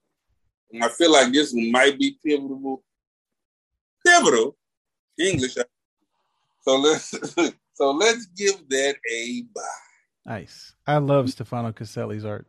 and 0.73 0.85
I 0.85 0.88
feel 0.88 1.12
like 1.12 1.33
this 1.33 1.53
one 1.53 1.71
might 1.71 1.99
be 1.99 2.19
pivotal. 2.25 2.83
Pivotal 4.05 4.57
English. 5.19 5.55
So 6.62 6.77
let's 6.79 7.11
so 7.75 7.90
let's 7.92 8.27
give 8.27 8.69
that 8.69 8.97
a 9.12 9.42
buy. 9.55 9.62
nice. 10.25 10.75
I 10.87 10.99
love 10.99 11.31
Stefano 11.31 11.73
Caselli's 11.73 12.25
art. 12.25 12.47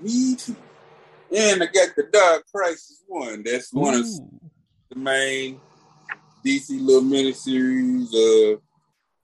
Me 0.00 0.36
too. 0.36 0.54
And 1.34 1.62
I 1.62 1.66
got 1.66 1.96
the 1.96 2.04
Dark 2.12 2.44
Crisis 2.54 3.02
one. 3.08 3.42
That's 3.44 3.72
one 3.72 3.94
of 3.94 4.06
the 4.90 4.96
main 4.96 5.60
DC 6.44 6.80
little 6.80 7.02
miniseries. 7.02 8.12
Uh, 8.14 8.60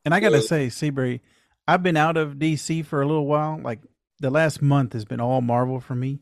And 0.04 0.12
I 0.14 0.18
gotta 0.20 0.38
Uh, 0.38 0.40
say, 0.40 0.68
Seabury, 0.68 1.22
I've 1.68 1.82
been 1.82 1.96
out 1.96 2.16
of 2.16 2.34
DC 2.34 2.84
for 2.84 3.02
a 3.02 3.06
little 3.06 3.26
while. 3.26 3.60
Like 3.62 3.80
the 4.20 4.30
last 4.30 4.62
month 4.62 4.92
has 4.92 5.04
been 5.04 5.20
all 5.20 5.40
Marvel 5.40 5.80
for 5.80 5.94
me, 5.94 6.20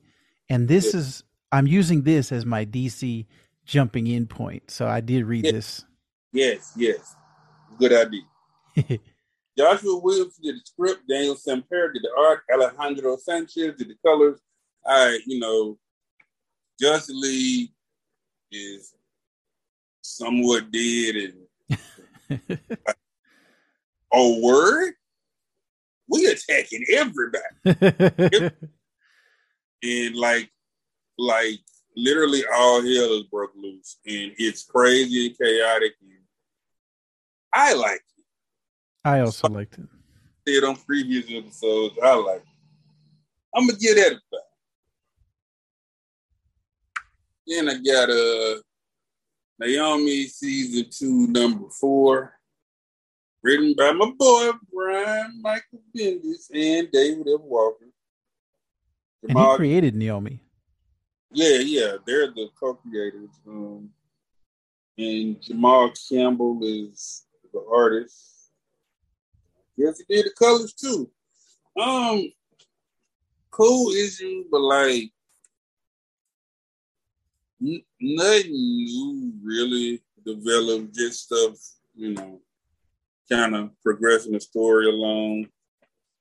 and 0.49 0.69
this 0.69 0.93
Yeah. 0.95 1.01
is 1.01 1.25
I'm 1.53 1.67
using 1.67 2.03
this 2.03 2.31
as 2.31 2.47
my 2.47 2.65
DC 2.65 3.27
jumping 3.65 4.07
in 4.07 4.27
point. 4.27 4.71
So 4.71 4.87
I 4.87 5.01
did 5.01 5.25
read 5.25 5.45
Yeah. 5.45 5.53
this. 5.53 5.85
yes, 6.33 6.73
yes, 6.77 7.17
good 7.79 7.93
idea. 7.93 8.23
Joshua 9.59 9.99
Williamson 9.99 10.45
did 10.45 10.55
the 10.57 10.61
script. 10.65 11.03
Daniel 11.09 11.35
Sampere 11.35 11.93
did 11.93 12.03
the 12.03 12.11
art. 12.17 12.43
Alejandro 12.53 13.17
Sanchez 13.17 13.75
did 13.77 13.89
the 13.89 13.97
colors. 14.05 14.39
I, 14.87 15.19
you 15.27 15.39
know, 15.41 15.77
Justice 16.81 17.17
League 17.17 17.71
is 18.53 18.95
somewhat 20.03 20.71
dead 20.71 21.17
and 22.31 22.41
oh 24.13 24.41
word, 24.41 24.95
we 26.11 26.27
attacking 26.27 26.85
everybody. 26.93 27.45
and 29.83 30.17
like 30.17 30.51
like 31.19 31.61
literally 31.97 32.43
all 32.55 32.81
hell 32.81 33.19
is 33.19 33.25
broke 33.31 33.53
loose 33.57 33.99
and 34.07 34.33
it's 34.39 34.65
crazy 34.65 35.27
and 35.29 35.39
chaotic 35.39 35.93
and 36.03 36.11
I 37.53 37.75
like 37.75 38.03
it. 38.17 38.25
I 39.05 39.21
also 39.21 39.49
liked 39.49 39.79
it. 39.79 39.87
it 40.47 40.65
on 40.65 40.77
previous 40.77 41.27
episodes. 41.31 41.97
I 42.03 42.15
like 42.15 42.41
it. 42.41 42.47
I'm 43.55 43.67
gonna 43.67 43.79
get 43.79 43.97
that 43.97 44.13
back. 44.31 44.41
Then 47.47 47.69
I 47.69 47.75
got 47.75 48.11
uh 48.11 48.61
Naomi 49.59 50.27
season 50.27 50.87
two, 50.91 51.27
number 51.27 51.69
four, 51.69 52.40
written 53.43 53.75
by 53.77 53.93
my 53.93 54.11
boy 54.19 54.51
Brian 54.73 55.41
Michael 55.41 55.81
Bendis 55.97 56.51
and 56.53 56.91
David 56.91 57.27
F. 57.29 57.41
Walker. 57.41 57.87
And 59.29 59.39
he 59.39 59.57
created 59.57 59.95
Naomi. 59.95 60.41
Yeah, 61.33 61.59
yeah, 61.59 61.97
they're 62.07 62.29
the 62.29 62.49
co-creators. 62.59 63.31
Um, 63.47 63.91
and 64.99 65.41
Jamal 65.41 65.93
Campbell 66.09 66.61
is 66.63 67.27
the 67.53 67.65
artist. 67.73 68.51
Yes, 69.77 69.99
he 69.99 70.15
did 70.15 70.27
the 70.27 70.31
colors 70.39 70.73
too. 70.73 71.11
Um, 71.81 72.31
cool 73.51 73.93
issue, 73.93 74.45
but 74.51 74.61
like 74.61 75.11
n- 77.63 77.85
nothing 78.01 78.53
new 78.53 79.33
really 79.43 80.03
developed. 80.25 80.95
Just 80.95 81.25
stuff, 81.25 81.57
you 81.95 82.15
know, 82.15 82.41
kind 83.31 83.55
of 83.55 83.71
progressing 83.83 84.33
the 84.33 84.41
story 84.41 84.89
along. 84.89 85.47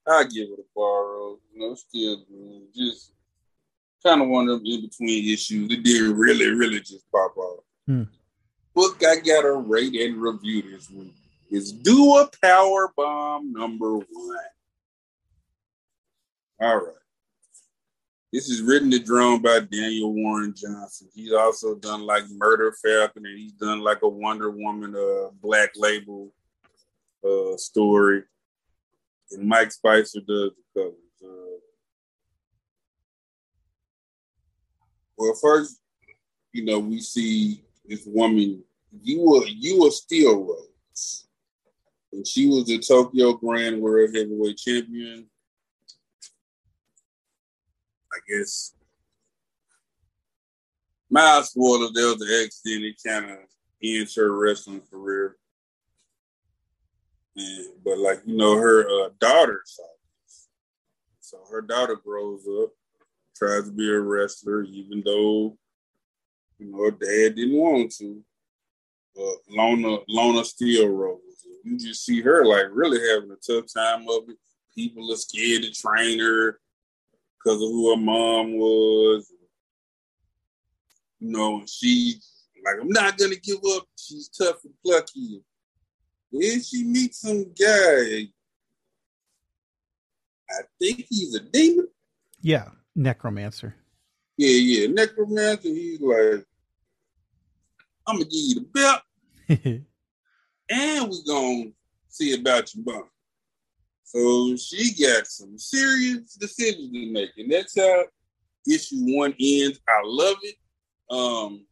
I 0.07 0.23
give 0.23 0.49
it 0.49 0.59
a 0.59 0.63
borrow. 0.75 1.37
You 1.53 1.59
know, 1.59 1.75
still 1.75 2.23
just 2.75 3.13
kind 4.05 4.21
of 4.21 4.27
one 4.27 4.47
of 4.49 4.59
them 4.59 4.65
in 4.65 4.81
between 4.81 5.33
issues. 5.33 5.71
It 5.71 5.83
didn't 5.83 6.17
really, 6.17 6.47
really 6.47 6.79
just 6.79 7.09
pop 7.11 7.35
off. 7.37 7.63
Hmm. 7.85 8.03
Book 8.73 9.01
I 9.05 9.15
got 9.15 9.41
to 9.41 9.53
rate 9.53 9.95
and 9.95 10.21
review 10.21 10.61
this 10.61 10.89
week 10.89 11.13
is 11.49 11.71
Do 11.71 12.17
a 12.17 12.29
Power 12.41 12.93
Bomb 12.95 13.51
number 13.51 13.95
one. 13.95 14.05
All 16.61 16.77
right. 16.77 16.95
This 18.31 18.47
is 18.47 18.61
written 18.61 18.93
and 18.93 19.03
drawn 19.03 19.41
by 19.41 19.59
Daniel 19.61 20.13
Warren 20.13 20.53
Johnson. 20.55 21.09
He's 21.15 21.33
also 21.33 21.75
done 21.75 22.01
like 22.01 22.23
Murder 22.29 22.71
Falcon, 22.73 23.25
and 23.25 23.37
he's 23.37 23.53
done 23.53 23.79
like 23.79 24.03
a 24.03 24.07
Wonder 24.07 24.51
Woman 24.51 24.95
uh, 24.95 25.29
Black 25.41 25.71
Label 25.75 26.31
uh, 27.23 27.57
story. 27.57 28.23
And 29.31 29.47
Mike 29.47 29.71
Spicer 29.71 30.19
does 30.19 30.51
the 30.51 30.63
covers. 30.75 30.93
Uh, 31.23 31.59
well, 35.17 35.35
first, 35.41 35.79
you 36.51 36.65
know, 36.65 36.79
we 36.79 36.99
see 36.99 37.63
this 37.85 38.05
woman. 38.05 38.63
You 39.03 39.21
were 39.21 39.45
you 39.45 39.81
were 39.81 39.89
Steelrose. 39.89 41.25
and 42.11 42.25
she 42.25 42.47
was 42.47 42.65
the 42.65 42.79
Tokyo 42.79 43.33
Grand 43.33 43.79
World 43.79 44.15
Heavyweight 44.15 44.57
Champion. 44.57 45.27
I 48.11 48.17
guess 48.27 48.73
mild 51.09 51.45
spoiler, 51.45 51.89
there 51.93 52.07
was 52.07 52.21
an 52.21 52.43
accident. 52.43 52.85
It 52.85 52.95
kind 53.05 53.31
of 53.31 53.37
ends 53.83 54.15
her 54.15 54.31
wrestling 54.31 54.81
career. 54.89 55.35
And, 57.39 57.67
but 57.83 57.97
like 57.97 58.21
you 58.25 58.35
know, 58.35 58.57
her 58.57 58.81
uh, 58.87 59.09
daughter 59.19 59.61
saw 59.65 59.83
this, 60.25 60.47
so 61.21 61.37
her 61.49 61.61
daughter 61.61 61.95
grows 61.95 62.45
up, 62.61 62.71
tries 63.35 63.65
to 63.65 63.71
be 63.71 63.89
a 63.89 63.99
wrestler, 63.99 64.63
even 64.63 65.01
though 65.05 65.57
you 66.57 66.71
know 66.71 66.83
her 66.83 66.91
dad 66.91 67.35
didn't 67.35 67.55
want 67.55 67.91
to. 67.95 68.21
But 69.15 69.35
Lona 69.49 69.97
Lona 70.07 70.43
still 70.43 70.89
rolls. 70.89 71.21
You 71.63 71.77
just 71.77 72.05
see 72.05 72.21
her 72.21 72.45
like 72.45 72.65
really 72.71 72.99
having 73.09 73.31
a 73.31 73.35
tough 73.35 73.65
time 73.73 74.01
of 74.09 74.29
it. 74.29 74.37
People 74.75 75.11
are 75.11 75.17
scared 75.17 75.63
to 75.63 75.71
train 75.71 76.19
her 76.19 76.59
because 77.37 77.61
of 77.61 77.69
who 77.69 77.91
her 77.91 78.01
mom 78.01 78.57
was. 78.57 79.31
You 81.19 81.31
know, 81.31 81.63
she 81.67 82.19
like 82.65 82.81
I'm 82.81 82.89
not 82.89 83.17
gonna 83.17 83.35
give 83.35 83.59
up. 83.75 83.85
She's 83.97 84.27
tough 84.29 84.63
and 84.65 84.73
plucky. 84.85 85.41
Then 86.31 86.61
she 86.61 86.83
meets 86.83 87.21
some 87.21 87.45
guy. 87.59 88.27
I 90.49 90.61
think 90.79 91.05
he's 91.09 91.35
a 91.35 91.39
demon. 91.39 91.87
Yeah, 92.41 92.69
necromancer. 92.95 93.75
Yeah, 94.37 94.49
yeah, 94.49 94.87
necromancer. 94.87 95.69
He's 95.69 95.99
like, 96.01 96.45
I'm 98.07 98.15
gonna 98.15 98.25
give 98.25 98.33
you 98.33 98.55
the 98.55 98.61
belt, 98.73 99.01
and 100.69 101.09
we're 101.09 101.25
gonna 101.27 101.71
see 102.07 102.33
about 102.33 102.73
your 102.73 102.83
bum. 102.83 103.03
So 104.03 104.55
she 104.55 104.93
got 105.03 105.27
some 105.27 105.59
serious 105.59 106.33
decisions 106.35 106.91
to 106.91 107.11
make, 107.11 107.31
and 107.37 107.51
that's 107.51 107.77
how 107.79 108.05
issue 108.67 109.15
one 109.15 109.35
ends. 109.39 109.79
I 109.87 110.01
love 110.03 110.37
it. 110.41 110.55
Um, 111.11 111.65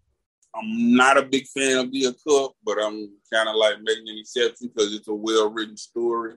I'm 0.55 0.95
not 0.95 1.17
a 1.17 1.23
big 1.23 1.47
fan 1.47 1.77
of 1.77 1.91
the 1.91 2.05
occult, 2.05 2.55
but 2.63 2.77
I'm 2.81 3.11
kind 3.31 3.47
of 3.49 3.55
like 3.55 3.81
making 3.81 4.09
an 4.09 4.17
exception 4.17 4.71
because 4.73 4.93
it's 4.93 5.07
a 5.07 5.13
well 5.13 5.49
written 5.49 5.77
story. 5.77 6.35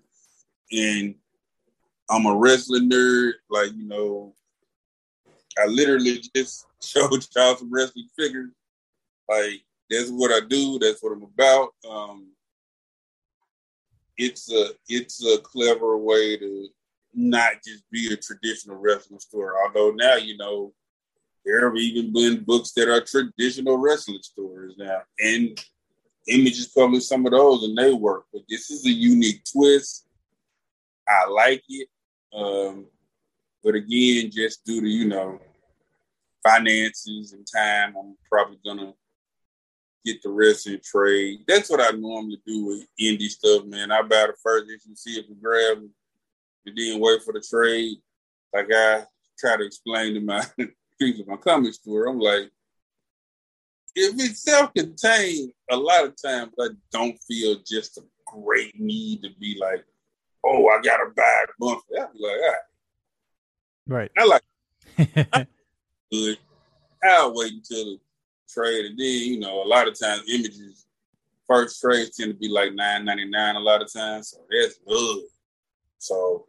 And 0.73 1.15
I'm 2.09 2.27
a 2.27 2.37
wrestling 2.37 2.91
nerd. 2.91 3.33
Like, 3.49 3.73
you 3.75 3.87
know, 3.87 4.35
I 5.59 5.67
literally 5.67 6.23
just 6.35 6.67
showed 6.83 7.25
y'all 7.35 7.57
some 7.57 7.73
wrestling 7.73 8.09
figures. 8.19 8.51
Like, 9.29 9.63
that's 9.89 10.11
what 10.11 10.33
I 10.33 10.47
do. 10.47 10.79
That's 10.79 11.03
what 11.03 11.13
I'm 11.13 11.23
about. 11.23 11.71
Um, 11.89 12.33
it's 14.17 14.53
a 14.53 14.71
it's 14.89 15.25
a 15.25 15.39
clever 15.39 15.97
way 15.97 16.37
to 16.37 16.69
not 17.15 17.55
just 17.67 17.89
be 17.91 18.13
a 18.13 18.17
traditional 18.17 18.77
wrestling 18.77 19.19
story. 19.19 19.57
Although 19.65 19.93
now, 19.93 20.17
you 20.17 20.37
know, 20.37 20.73
there 21.45 21.69
have 21.69 21.77
even 21.77 22.13
been 22.13 22.45
books 22.45 22.73
that 22.73 22.89
are 22.89 23.01
traditional 23.01 23.79
wrestling 23.79 24.23
stories 24.23 24.75
now, 24.79 25.01
and 25.19 25.59
Images 26.29 26.69
published 26.69 27.09
some 27.09 27.25
of 27.27 27.33
those, 27.33 27.65
and 27.65 27.77
they 27.77 27.93
work. 27.93 28.27
But 28.33 28.43
this 28.49 28.71
is 28.71 28.87
a 28.87 28.91
unique 28.91 29.43
twist. 29.51 30.07
I 31.09 31.27
like 31.29 31.63
it, 31.69 31.89
um, 32.33 32.87
but 33.65 33.75
again, 33.75 34.31
just 34.31 34.65
due 34.65 34.81
to 34.81 34.87
you 34.87 35.09
know 35.09 35.41
finances 36.47 37.33
and 37.33 37.47
time, 37.53 37.95
I'm 37.99 38.17
probably 38.31 38.59
gonna 38.65 38.93
get 40.05 40.23
the 40.23 40.29
rest 40.31 40.67
in 40.67 40.81
trade. 40.85 41.41
That's 41.49 41.71
what 41.71 41.81
I 41.81 41.97
normally 41.97 42.41
do 42.47 42.67
with 42.67 42.87
indie 43.01 43.29
stuff, 43.29 43.65
man. 43.65 43.91
I 43.91 44.03
buy 44.03 44.27
the 44.27 44.35
first 44.43 44.67
issue, 44.71 44.95
see 44.95 45.19
if 45.19 45.27
grab, 45.41 45.79
and 45.79 46.77
then 46.77 47.01
wait 47.01 47.23
for 47.23 47.33
the 47.33 47.41
trade. 47.41 47.97
Like 48.53 48.69
I 48.73 49.05
try 49.39 49.57
to 49.57 49.65
explain 49.65 50.15
to 50.15 50.21
my 50.21 50.45
people, 51.01 51.25
my 51.27 51.37
comic 51.37 51.75
store, 51.75 52.09
I'm 52.09 52.21
like, 52.21 52.51
if 53.97 54.15
it's 54.19 54.43
self-contained, 54.43 55.53
a 55.71 55.77
lot 55.77 56.05
of 56.05 56.15
times 56.23 56.53
I 56.61 56.69
don't 56.93 57.19
feel 57.27 57.57
just 57.67 57.99
a 57.99 58.03
great 58.27 58.79
need 58.79 59.23
to 59.23 59.31
be 59.41 59.59
like, 59.61 59.85
oh, 60.45 60.69
I 60.69 60.81
gotta 60.83 61.11
buy 61.17 61.45
it 61.45 61.51
monthly. 61.59 61.99
I'll 61.99 62.13
be 62.13 62.21
like, 62.21 62.37
all 63.87 63.97
right. 63.97 63.99
right. 63.99 64.11
I 64.17 64.25
like 64.25 65.49
good. 66.13 66.39
I'll 67.03 67.35
wait 67.35 67.55
until 67.55 67.85
the 67.85 68.01
trade, 68.49 68.87
and 68.87 68.99
then 68.99 69.07
you 69.07 69.41
know, 69.41 69.63
a 69.63 69.67
lot 69.67 69.89
of 69.89 69.99
times 69.99 70.23
images 70.29 70.87
first 71.47 71.81
trades 71.81 72.17
tend 72.17 72.33
to 72.33 72.39
be 72.39 72.49
like 72.49 72.75
nine 72.75 73.05
ninety 73.05 73.29
nine 73.29 73.57
a 73.57 73.61
lot 73.61 73.83
of 73.83 73.93
times, 73.93 74.31
so 74.31 74.39
that's 74.51 74.79
good. 74.87 75.23
So 75.99 76.47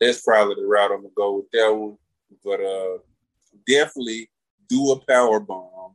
that's 0.00 0.20
probably 0.20 0.56
the 0.56 0.66
route 0.66 0.90
I'm 0.92 1.02
gonna 1.02 1.08
go 1.16 1.36
with 1.36 1.50
that 1.52 1.74
one. 1.74 1.96
But 2.44 2.60
uh 2.60 2.98
definitely 3.66 4.30
do 4.68 4.92
a 4.92 5.00
power 5.06 5.40
bomb 5.40 5.94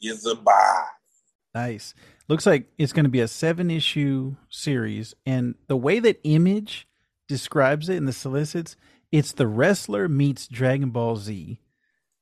is 0.00 0.26
a 0.26 0.34
buy. 0.34 0.84
Nice. 1.54 1.94
Looks 2.28 2.46
like 2.46 2.66
it's 2.76 2.92
going 2.92 3.04
to 3.04 3.10
be 3.10 3.20
a 3.20 3.28
seven 3.28 3.70
issue 3.70 4.36
series. 4.50 5.14
And 5.24 5.54
the 5.68 5.76
way 5.76 6.00
that 6.00 6.20
Image 6.24 6.88
describes 7.28 7.88
it 7.88 7.96
in 7.96 8.04
the 8.04 8.12
solicits, 8.12 8.76
it's 9.12 9.32
the 9.32 9.46
wrestler 9.46 10.08
meets 10.08 10.48
Dragon 10.48 10.90
Ball 10.90 11.16
Z. 11.16 11.60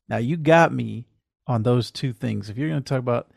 Now, 0.09 0.19
you 0.19 0.37
got 0.37 0.73
me 0.73 1.07
on 1.47 1.63
those 1.63 1.91
two 1.91 2.13
things. 2.13 2.51
If 2.51 2.57
you're 2.57 2.69
going 2.69 2.83
to 2.83 2.89
talk 2.89 2.99
about 2.99 3.31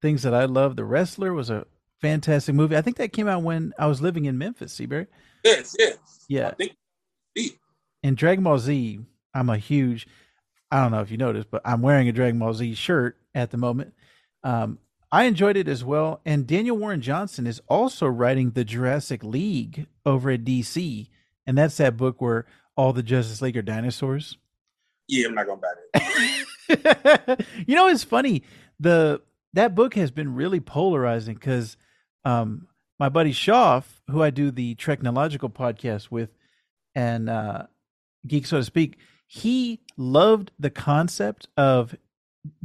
things 0.00 0.22
that 0.22 0.34
I 0.34 0.44
love, 0.44 0.76
The 0.76 0.84
Wrestler 0.84 1.32
was 1.32 1.50
a 1.50 1.66
fantastic 2.00 2.54
movie. 2.54 2.76
I 2.76 2.82
think 2.82 2.96
that 2.96 3.12
came 3.12 3.28
out 3.28 3.42
when 3.42 3.72
I 3.78 3.86
was 3.86 4.00
living 4.00 4.24
in 4.24 4.38
Memphis, 4.38 4.72
Seabury. 4.72 5.06
Yes, 5.44 5.74
yes. 5.78 5.98
Yeah. 6.28 6.48
I 6.48 6.52
think 6.52 7.58
And 8.02 8.16
Dragon 8.16 8.44
Ball 8.44 8.58
Z, 8.58 9.00
I'm 9.34 9.48
a 9.48 9.58
huge, 9.58 10.06
I 10.72 10.80
don't 10.80 10.90
know 10.90 11.00
if 11.02 11.10
you 11.10 11.18
noticed, 11.18 11.50
but 11.50 11.60
I'm 11.66 11.82
wearing 11.82 12.08
a 12.08 12.12
Dragon 12.12 12.38
Ball 12.38 12.54
Z 12.54 12.74
shirt 12.74 13.18
at 13.34 13.50
the 13.50 13.58
moment. 13.58 13.92
Um, 14.42 14.78
I 15.12 15.24
enjoyed 15.24 15.58
it 15.58 15.68
as 15.68 15.84
well. 15.84 16.22
And 16.24 16.46
Daniel 16.46 16.78
Warren 16.78 17.02
Johnson 17.02 17.46
is 17.46 17.60
also 17.68 18.06
writing 18.06 18.52
the 18.52 18.64
Jurassic 18.64 19.22
League 19.22 19.86
over 20.06 20.30
at 20.30 20.44
DC. 20.44 21.08
And 21.46 21.58
that's 21.58 21.76
that 21.76 21.98
book 21.98 22.22
where 22.22 22.46
all 22.74 22.94
the 22.94 23.02
Justice 23.02 23.42
League 23.42 23.58
are 23.58 23.62
dinosaurs. 23.62 24.38
yeah, 25.08 25.26
I'm 25.26 25.34
not 25.34 25.46
gonna 25.46 25.60
buy 25.60 26.00
that. 26.70 27.46
you 27.66 27.76
know, 27.76 27.88
it's 27.88 28.04
funny. 28.04 28.42
The 28.80 29.20
that 29.52 29.74
book 29.74 29.92
has 29.94 30.10
been 30.10 30.34
really 30.34 30.60
polarizing 30.60 31.34
because 31.34 31.76
um, 32.24 32.66
my 32.98 33.10
buddy 33.10 33.32
Schaff, 33.32 34.00
who 34.08 34.22
I 34.22 34.30
do 34.30 34.50
the 34.50 34.74
Technological 34.76 35.50
podcast 35.50 36.10
with, 36.10 36.30
and 36.94 37.28
uh, 37.28 37.64
Geek 38.26 38.46
So 38.46 38.56
to 38.56 38.64
Speak, 38.64 38.96
he 39.34 39.80
loved 39.96 40.50
the 40.58 40.68
concept 40.68 41.48
of 41.56 41.96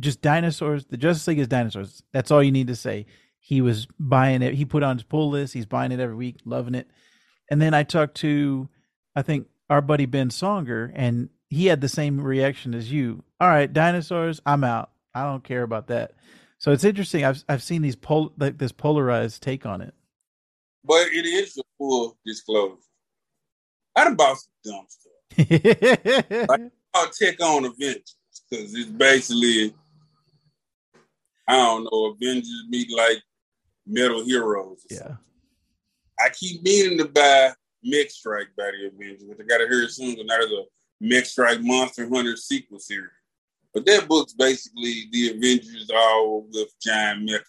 just 0.02 0.22
dinosaurs. 0.22 0.84
The 0.84 0.98
Justice 0.98 1.26
League 1.26 1.40
is 1.40 1.48
dinosaurs. 1.48 2.04
That's 2.12 2.30
all 2.30 2.44
you 2.44 2.52
need 2.52 2.68
to 2.68 2.76
say. 2.76 3.06
He 3.40 3.62
was 3.62 3.88
buying 3.98 4.42
it. 4.42 4.54
He 4.56 4.66
put 4.66 4.84
on 4.84 4.98
his 4.98 5.04
pull 5.04 5.30
list. 5.30 5.54
He's 5.54 5.66
buying 5.66 5.94
it 5.94 6.02
every 6.02 6.18
week, 6.18 6.40
loving 6.44 6.76
it. 6.76 6.90
And 7.50 7.62
then 7.62 7.74
I 7.74 7.84
talked 7.84 8.16
to, 8.18 8.68
I 9.16 9.22
think 9.22 9.48
our 9.70 9.80
buddy 9.80 10.06
Ben 10.06 10.28
Songer, 10.28 10.92
and 10.94 11.30
he 11.50 11.68
had 11.68 11.80
the 11.80 11.88
same 11.88 12.20
reaction 12.20 12.76
as 12.76 12.92
you. 12.92 13.24
All 13.40 13.48
right, 13.48 13.72
dinosaurs, 13.72 14.42
I'm 14.46 14.66
out. 14.66 14.90
I 15.16 15.24
don't 15.24 15.46
care 15.46 15.64
about 15.64 15.88
that. 15.88 16.16
So 16.58 16.74
it's 16.74 16.84
interesting. 16.84 17.24
I've 17.24 17.46
I've 17.48 17.64
seen 17.64 17.82
these 17.82 17.96
pol 17.96 18.34
like 18.38 18.58
this 18.58 18.74
polarized 18.74 19.42
take 19.42 19.66
on 19.66 19.80
it. 19.80 19.94
But 20.84 21.08
it 21.14 21.26
is 21.26 21.58
a 21.58 21.64
full 21.78 22.18
disclosure. 22.26 22.76
I 23.96 24.04
done 24.04 24.16
bought 24.16 24.38
some 24.38 24.52
dumb 24.66 24.86
stuff. 24.90 25.14
I'll 26.94 27.10
take 27.10 27.42
on 27.44 27.66
Avengers 27.66 28.16
because 28.50 28.74
it's 28.74 28.90
basically 28.90 29.74
I 31.48 31.56
don't 31.56 31.84
know 31.86 32.14
Avengers 32.14 32.64
meet 32.70 32.92
like 32.96 33.22
Metal 33.86 34.24
Heroes. 34.24 34.86
yeah. 34.90 34.98
something. 34.98 35.18
I 36.20 36.30
keep 36.30 36.64
meaning 36.64 36.98
to 36.98 37.06
buy 37.06 37.52
Mech 37.84 38.10
Strike 38.10 38.50
by 38.58 38.72
the 38.72 38.88
Avengers, 38.88 39.24
which 39.28 39.38
I 39.40 39.44
got 39.44 39.60
to 39.60 39.68
hear 39.68 39.88
soon. 39.88 40.12
Because 40.12 40.26
now 40.26 40.38
there's 40.38 40.52
a 40.52 40.64
Mech 41.00 41.26
Strike 41.26 41.62
Monster 41.62 42.10
Hunter 42.10 42.36
sequel 42.36 42.80
series. 42.80 43.12
But 43.74 43.86
that 43.86 44.08
book's 44.08 44.34
basically 44.34 45.08
the 45.12 45.32
Avengers 45.32 45.90
all 45.94 46.48
with 46.52 46.74
giant 46.82 47.30
mecha. 47.30 47.44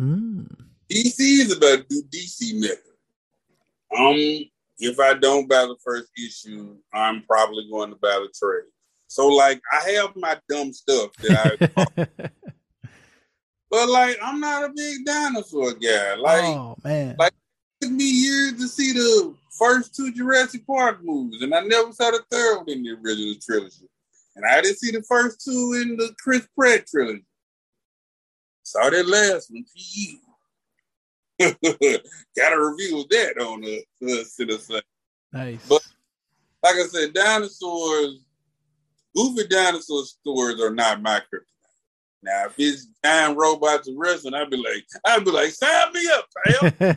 Mm. 0.00 0.46
DC 0.90 1.18
is 1.18 1.56
about 1.56 1.88
to 1.88 2.02
do 2.02 2.02
DC 2.04 2.54
mecha. 2.54 2.78
Um, 3.98 4.50
if 4.82 4.98
I 4.98 5.14
don't 5.14 5.48
buy 5.48 5.62
the 5.62 5.76
first 5.84 6.10
issue, 6.18 6.76
I'm 6.92 7.22
probably 7.22 7.68
going 7.70 7.90
to 7.90 7.96
buy 7.96 8.18
the 8.20 8.32
trade. 8.36 8.68
So 9.06 9.28
like 9.28 9.60
I 9.70 9.90
have 9.90 10.16
my 10.16 10.38
dumb 10.48 10.72
stuff 10.72 11.10
that 11.20 11.58
I 11.68 12.06
but 13.70 13.88
like 13.88 14.18
I'm 14.22 14.40
not 14.40 14.64
a 14.64 14.72
big 14.74 15.04
dinosaur 15.04 15.74
guy. 15.74 16.14
Like 16.16 16.44
oh 16.44 16.76
man. 16.82 17.16
like- 17.18 17.32
it 17.80 17.86
took 17.86 17.92
me 17.92 18.04
years 18.04 18.54
to 18.54 18.68
see 18.68 18.92
the 18.92 19.34
first 19.58 19.94
two 19.94 20.12
Jurassic 20.12 20.66
Park 20.66 21.00
movies, 21.02 21.42
and 21.42 21.52
I 21.52 21.60
never 21.62 21.92
saw 21.92 22.10
the 22.12 22.22
third 22.30 22.58
one 22.58 22.70
in 22.70 22.82
the 22.82 22.90
original 22.90 23.34
trilogy. 23.44 23.88
And 24.36 24.44
I 24.46 24.60
didn't 24.60 24.78
see 24.78 24.92
the 24.92 25.02
first 25.02 25.44
two 25.44 25.80
in 25.82 25.96
the 25.96 26.14
Chris 26.22 26.46
Pratt 26.56 26.86
trilogy. 26.86 27.24
Saw 28.62 28.88
that 28.88 29.08
last 29.08 29.50
one. 29.50 29.64
Gee. 29.76 30.20
Got 31.40 32.52
a 32.52 32.70
review 32.70 33.00
of 33.00 33.08
that 33.10 33.38
on 33.40 33.60
the, 33.62 33.82
the 34.00 34.24
citizen. 34.24 34.80
Nice. 35.32 35.66
But- 35.68 35.82
Like 36.62 36.76
I 36.76 36.84
said, 36.86 37.12
dinosaurs, 37.12 38.20
goofy 39.16 39.48
dinosaur 39.48 40.04
stories 40.04 40.60
are 40.60 40.70
not 40.74 41.02
my 41.02 41.18
kryptonite. 41.20 41.46
Now, 42.24 42.44
if 42.46 42.54
it's 42.56 42.86
giant 43.04 43.36
robots 43.36 43.88
and 43.88 43.98
wrestling, 43.98 44.34
I'd 44.34 44.48
be 44.48 44.56
like, 44.56 44.84
I'd 45.04 45.24
be 45.24 45.32
like, 45.32 45.50
sign 45.50 45.92
me 45.92 46.08
up, 46.12 46.28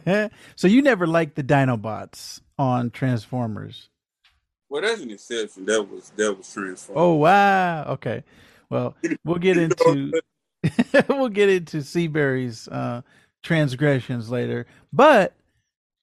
pal. 0.05 0.29
so 0.55 0.67
you 0.67 0.83
never 0.83 1.07
liked 1.07 1.35
the 1.35 1.43
Dinobots 1.43 2.41
on 2.59 2.91
Transformers? 2.91 3.89
well, 4.69 4.83
that's 4.83 5.01
an 5.01 5.09
exception. 5.11 5.65
That 5.65 5.81
was 5.89 6.11
that 6.15 6.37
was 6.37 6.53
Transformers. 6.53 7.01
Oh 7.01 7.13
wow. 7.15 7.85
Okay. 7.93 8.23
Well, 8.69 8.95
we'll 9.23 9.39
get 9.39 9.57
into 9.57 10.21
we'll 11.09 11.29
get 11.29 11.49
into 11.49 11.81
Seabury's 11.81 12.67
uh, 12.67 13.01
transgressions 13.45 14.29
later. 14.29 14.65
But 14.91 15.33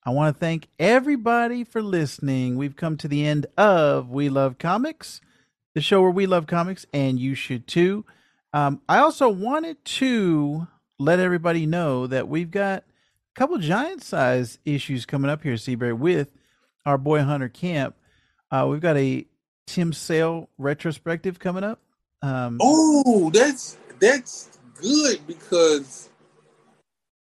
I 0.05 0.11
want 0.11 0.35
to 0.35 0.41
thank 0.41 0.69
everybody 0.79 1.65
for 1.65 1.83
listening. 1.83 2.57
We've 2.57 2.77
come 2.77 2.97
to 2.99 3.09
the 3.09 3.27
end 3.27 3.47
of 3.59 4.09
We 4.09 4.29
Love 4.29 4.59
Comics, 4.59 5.21
the 5.75 5.81
show 5.81 6.01
where 6.01 6.11
we 6.11 6.27
love 6.27 6.47
comics, 6.47 6.87
and 6.93 7.19
you 7.19 7.35
should 7.35 7.67
too. 7.67 8.05
Um, 8.53 8.81
I 8.89 8.99
also 8.99 9.29
wanted 9.29 9.85
to 9.85 10.69
let 10.99 11.19
everybody 11.19 11.67
know 11.67 12.07
that 12.07 12.29
we've 12.29 12.51
got 12.51 12.85
a 12.85 13.35
couple 13.35 13.59
giant 13.59 14.03
size 14.03 14.59
issues 14.65 15.05
coming 15.05 15.31
up 15.31 15.43
here, 15.43 15.57
Seabury, 15.57 15.93
with 15.93 16.33
our 16.87 16.99
boy 16.99 17.23
Hunter 17.23 17.49
Camp. 17.49 17.97
Uh, 18.51 18.67
we've 18.71 18.81
got 18.81 18.97
a 18.97 19.27
Tim 19.67 19.93
Sale 19.93 20.49
retrospective 20.59 21.39
coming 21.39 21.65
up. 21.65 21.81
Um, 22.23 22.59
Oh, 22.61 23.31
that's 23.31 23.79
that's 23.99 24.59
good 24.81 25.27
because 25.27 26.11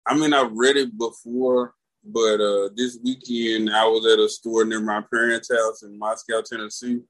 I 0.06 0.14
mean 0.16 0.32
I've 0.32 0.52
read 0.52 0.76
it 0.76 0.96
before, 0.96 1.74
but 2.04 2.40
uh 2.40 2.68
this 2.76 2.98
weekend 3.02 3.70
I 3.70 3.84
was 3.86 4.06
at 4.12 4.18
a 4.18 4.28
store 4.28 4.64
near 4.64 4.80
my 4.80 5.02
parents' 5.12 5.50
house 5.52 5.82
in 5.82 5.98
Moscow, 5.98 6.42
Tennessee, 6.42 7.00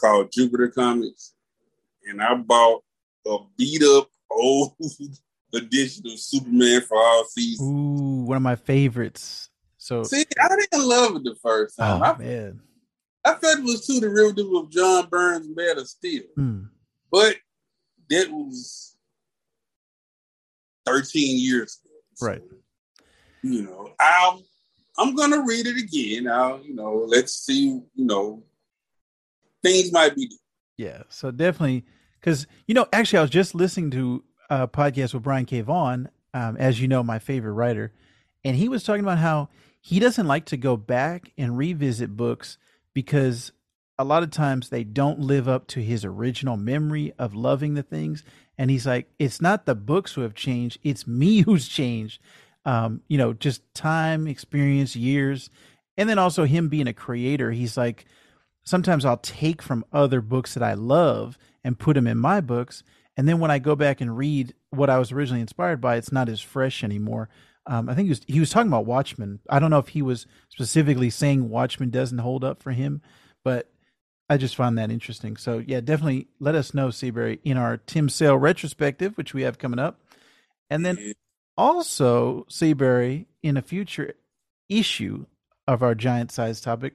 called 0.00 0.30
Jupiter 0.32 0.68
Comics, 0.68 1.34
and 2.04 2.20
I 2.22 2.34
bought 2.34 2.82
a 3.26 3.38
beat 3.56 3.82
up 3.82 4.08
old 4.30 4.74
edition 5.54 6.06
of 6.06 6.18
Superman 6.18 6.80
for 6.82 6.96
all 6.96 7.24
seasons. 7.24 7.68
Ooh, 7.68 8.24
one 8.24 8.36
of 8.36 8.42
my 8.42 8.56
favorites. 8.56 9.50
So, 9.78 10.02
See, 10.02 10.24
I 10.42 10.48
didn't 10.48 10.88
love 10.88 11.16
it 11.16 11.24
the 11.24 11.36
first 11.40 11.76
time. 11.78 12.02
oh 12.02 12.04
I, 12.04 12.18
man, 12.18 12.60
I 13.24 13.34
felt 13.34 13.58
it 13.60 13.64
was 13.64 13.86
too 13.86 14.00
derivative 14.00 14.52
of 14.52 14.70
John 14.70 15.08
Byrne's 15.08 15.48
Man 15.54 15.78
of 15.78 15.88
Steel. 15.88 16.24
Hmm. 16.34 16.62
But 17.10 17.36
that 18.10 18.28
was 18.30 18.95
13 20.86 21.38
years 21.38 21.80
ago. 21.84 21.94
So, 22.14 22.26
right? 22.26 22.42
You 23.42 23.62
know, 23.62 23.90
I'll 24.00 24.42
I'm 24.98 25.14
gonna 25.14 25.42
read 25.44 25.66
it 25.66 25.76
again. 25.76 26.28
I'll, 26.28 26.60
you 26.62 26.74
know, 26.74 27.04
let's 27.06 27.34
see, 27.34 27.66
you 27.66 28.04
know, 28.04 28.42
things 29.62 29.92
might 29.92 30.14
be 30.14 30.30
Yeah. 30.78 31.02
So 31.08 31.30
definitely, 31.30 31.84
because 32.20 32.46
you 32.66 32.74
know, 32.74 32.86
actually, 32.92 33.18
I 33.18 33.22
was 33.22 33.30
just 33.30 33.54
listening 33.54 33.90
to 33.92 34.24
a 34.48 34.68
podcast 34.68 35.14
with 35.14 35.22
Brian 35.22 35.44
K. 35.44 35.60
Vaughan, 35.60 36.08
um, 36.32 36.56
as 36.56 36.80
you 36.80 36.88
know, 36.88 37.02
my 37.02 37.18
favorite 37.18 37.52
writer, 37.52 37.92
and 38.44 38.56
he 38.56 38.68
was 38.68 38.84
talking 38.84 39.02
about 39.02 39.18
how 39.18 39.48
he 39.80 40.00
doesn't 40.00 40.26
like 40.26 40.46
to 40.46 40.56
go 40.56 40.76
back 40.76 41.32
and 41.36 41.56
revisit 41.56 42.16
books 42.16 42.58
because 42.94 43.52
a 43.98 44.04
lot 44.04 44.22
of 44.22 44.30
times 44.30 44.68
they 44.68 44.84
don't 44.84 45.18
live 45.18 45.48
up 45.48 45.66
to 45.68 45.82
his 45.82 46.04
original 46.04 46.56
memory 46.56 47.12
of 47.18 47.34
loving 47.34 47.74
the 47.74 47.82
things. 47.82 48.22
And 48.58 48.70
he's 48.70 48.86
like, 48.86 49.08
it's 49.18 49.40
not 49.40 49.66
the 49.66 49.74
books 49.74 50.12
who 50.14 50.22
have 50.22 50.34
changed; 50.34 50.78
it's 50.82 51.06
me 51.06 51.40
who's 51.42 51.68
changed. 51.68 52.20
Um, 52.64 53.02
you 53.06 53.16
know, 53.16 53.32
just 53.32 53.62
time, 53.74 54.26
experience, 54.26 54.96
years, 54.96 55.50
and 55.96 56.08
then 56.08 56.18
also 56.18 56.44
him 56.44 56.68
being 56.68 56.88
a 56.88 56.92
creator. 56.92 57.52
He's 57.52 57.76
like, 57.76 58.06
sometimes 58.64 59.04
I'll 59.04 59.18
take 59.18 59.62
from 59.62 59.84
other 59.92 60.20
books 60.20 60.54
that 60.54 60.62
I 60.62 60.74
love 60.74 61.38
and 61.62 61.78
put 61.78 61.94
them 61.94 62.08
in 62.08 62.18
my 62.18 62.40
books. 62.40 62.82
And 63.16 63.28
then 63.28 63.38
when 63.38 63.52
I 63.52 63.60
go 63.60 63.76
back 63.76 64.00
and 64.00 64.16
read 64.16 64.52
what 64.70 64.90
I 64.90 64.98
was 64.98 65.12
originally 65.12 65.40
inspired 65.40 65.80
by, 65.80 65.96
it's 65.96 66.12
not 66.12 66.28
as 66.28 66.40
fresh 66.40 66.82
anymore. 66.82 67.28
Um, 67.66 67.88
I 67.88 67.94
think 67.94 68.06
he 68.06 68.10
was, 68.10 68.20
he 68.26 68.40
was 68.40 68.50
talking 68.50 68.68
about 68.68 68.84
Watchmen. 68.84 69.40
I 69.48 69.58
don't 69.58 69.70
know 69.70 69.78
if 69.78 69.88
he 69.88 70.02
was 70.02 70.26
specifically 70.48 71.08
saying 71.08 71.48
Watchmen 71.48 71.90
doesn't 71.90 72.18
hold 72.18 72.44
up 72.44 72.62
for 72.62 72.72
him, 72.72 73.00
but 73.44 73.70
I 74.28 74.36
just 74.36 74.56
found 74.56 74.76
that 74.78 74.90
interesting. 74.90 75.36
So 75.36 75.62
yeah, 75.64 75.80
definitely 75.80 76.28
let 76.40 76.54
us 76.54 76.74
know, 76.74 76.90
Seabury, 76.90 77.40
in 77.44 77.56
our 77.56 77.76
Tim 77.76 78.08
Sale 78.08 78.36
retrospective, 78.38 79.16
which 79.16 79.34
we 79.34 79.42
have 79.42 79.58
coming 79.58 79.78
up. 79.78 80.00
And 80.68 80.84
then 80.84 81.14
also, 81.56 82.44
Seabury, 82.48 83.26
in 83.42 83.56
a 83.56 83.62
future 83.62 84.14
issue 84.68 85.26
of 85.68 85.82
our 85.82 85.94
giant 85.94 86.32
size 86.32 86.60
topic, 86.60 86.94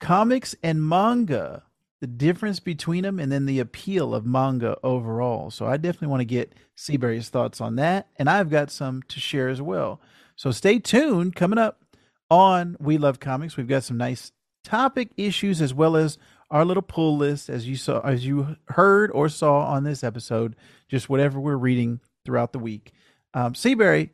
comics 0.00 0.54
and 0.62 0.86
manga, 0.86 1.62
the 2.00 2.06
difference 2.06 2.58
between 2.58 3.04
them, 3.04 3.20
and 3.20 3.30
then 3.30 3.46
the 3.46 3.60
appeal 3.60 4.14
of 4.14 4.26
manga 4.26 4.76
overall. 4.82 5.50
So, 5.50 5.66
I 5.66 5.76
definitely 5.76 6.08
want 6.08 6.22
to 6.22 6.26
get 6.26 6.52
Seabury's 6.74 7.28
thoughts 7.28 7.60
on 7.60 7.76
that. 7.76 8.08
And 8.16 8.28
I've 8.28 8.50
got 8.50 8.70
some 8.70 9.02
to 9.08 9.20
share 9.20 9.48
as 9.48 9.62
well. 9.62 10.00
So, 10.34 10.50
stay 10.50 10.80
tuned. 10.80 11.36
Coming 11.36 11.58
up 11.58 11.80
on 12.28 12.76
We 12.80 12.98
Love 12.98 13.20
Comics, 13.20 13.56
we've 13.56 13.68
got 13.68 13.84
some 13.84 13.98
nice 13.98 14.32
topic 14.64 15.10
issues 15.16 15.62
as 15.62 15.72
well 15.72 15.96
as 15.96 16.18
our 16.50 16.64
little 16.64 16.82
pull 16.82 17.16
list 17.16 17.48
as 17.48 17.68
you 17.68 17.76
saw 17.76 18.00
as 18.00 18.26
you 18.26 18.56
heard 18.68 19.10
or 19.12 19.28
saw 19.28 19.66
on 19.66 19.84
this 19.84 20.02
episode 20.02 20.56
just 20.88 21.08
whatever 21.08 21.38
we're 21.38 21.56
reading 21.56 22.00
throughout 22.24 22.52
the 22.52 22.58
week 22.58 22.92
um, 23.34 23.54
Seabury, 23.54 24.10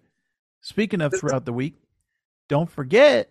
speaking 0.61 1.01
of 1.01 1.15
throughout 1.19 1.45
the 1.45 1.53
week, 1.53 1.75
don't 2.49 2.71
forget 2.71 3.31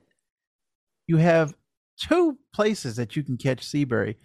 you 1.08 1.18
have 1.18 1.54
two 1.98 2.38
places 2.54 2.96
that 2.96 3.16
you 3.16 3.24
can 3.24 3.38
catch 3.38 3.64
Seabury. 3.64 4.18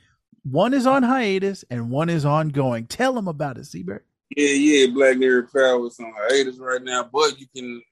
One 0.43 0.73
is 0.73 0.87
on 0.87 1.03
hiatus 1.03 1.65
and 1.71 1.91
one 1.91 2.09
is 2.09 2.25
ongoing. 2.25 2.87
Tell 2.87 3.13
them 3.13 3.29
about 3.29 3.59
it, 3.59 3.67
Seabury. 3.67 4.01
Yeah, 4.37 4.49
yeah, 4.49 4.87
Black 4.93 5.17
Nerd 5.17 5.53
Power 5.53 5.87
is 5.87 6.01
on 6.01 6.13
hiatus 6.17 6.59
right 6.59 6.83
now, 6.83 7.09
but 7.13 7.39
you 7.39 7.47
can 7.55 7.83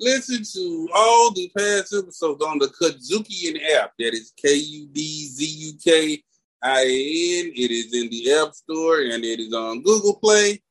listen 0.00 0.42
to 0.42 0.88
all 0.94 1.32
the 1.32 1.50
past 1.56 1.94
episodes 1.94 2.42
on 2.42 2.58
the 2.58 2.66
Kudzukian 2.68 3.60
app. 3.76 3.92
That 3.98 4.14
is 4.14 4.32
K 4.36 4.54
U 4.54 4.88
D 4.92 5.26
Z 5.26 5.44
U 5.44 5.72
K 5.82 6.22
I 6.62 6.80
N. 6.82 7.52
It 7.54 7.70
is 7.70 7.94
in 7.94 8.10
the 8.10 8.32
App 8.32 8.54
Store 8.54 9.00
and 9.00 9.24
it 9.24 9.40
is 9.40 9.52
on 9.52 9.82
Google 9.82 10.16
Play. 10.16 10.62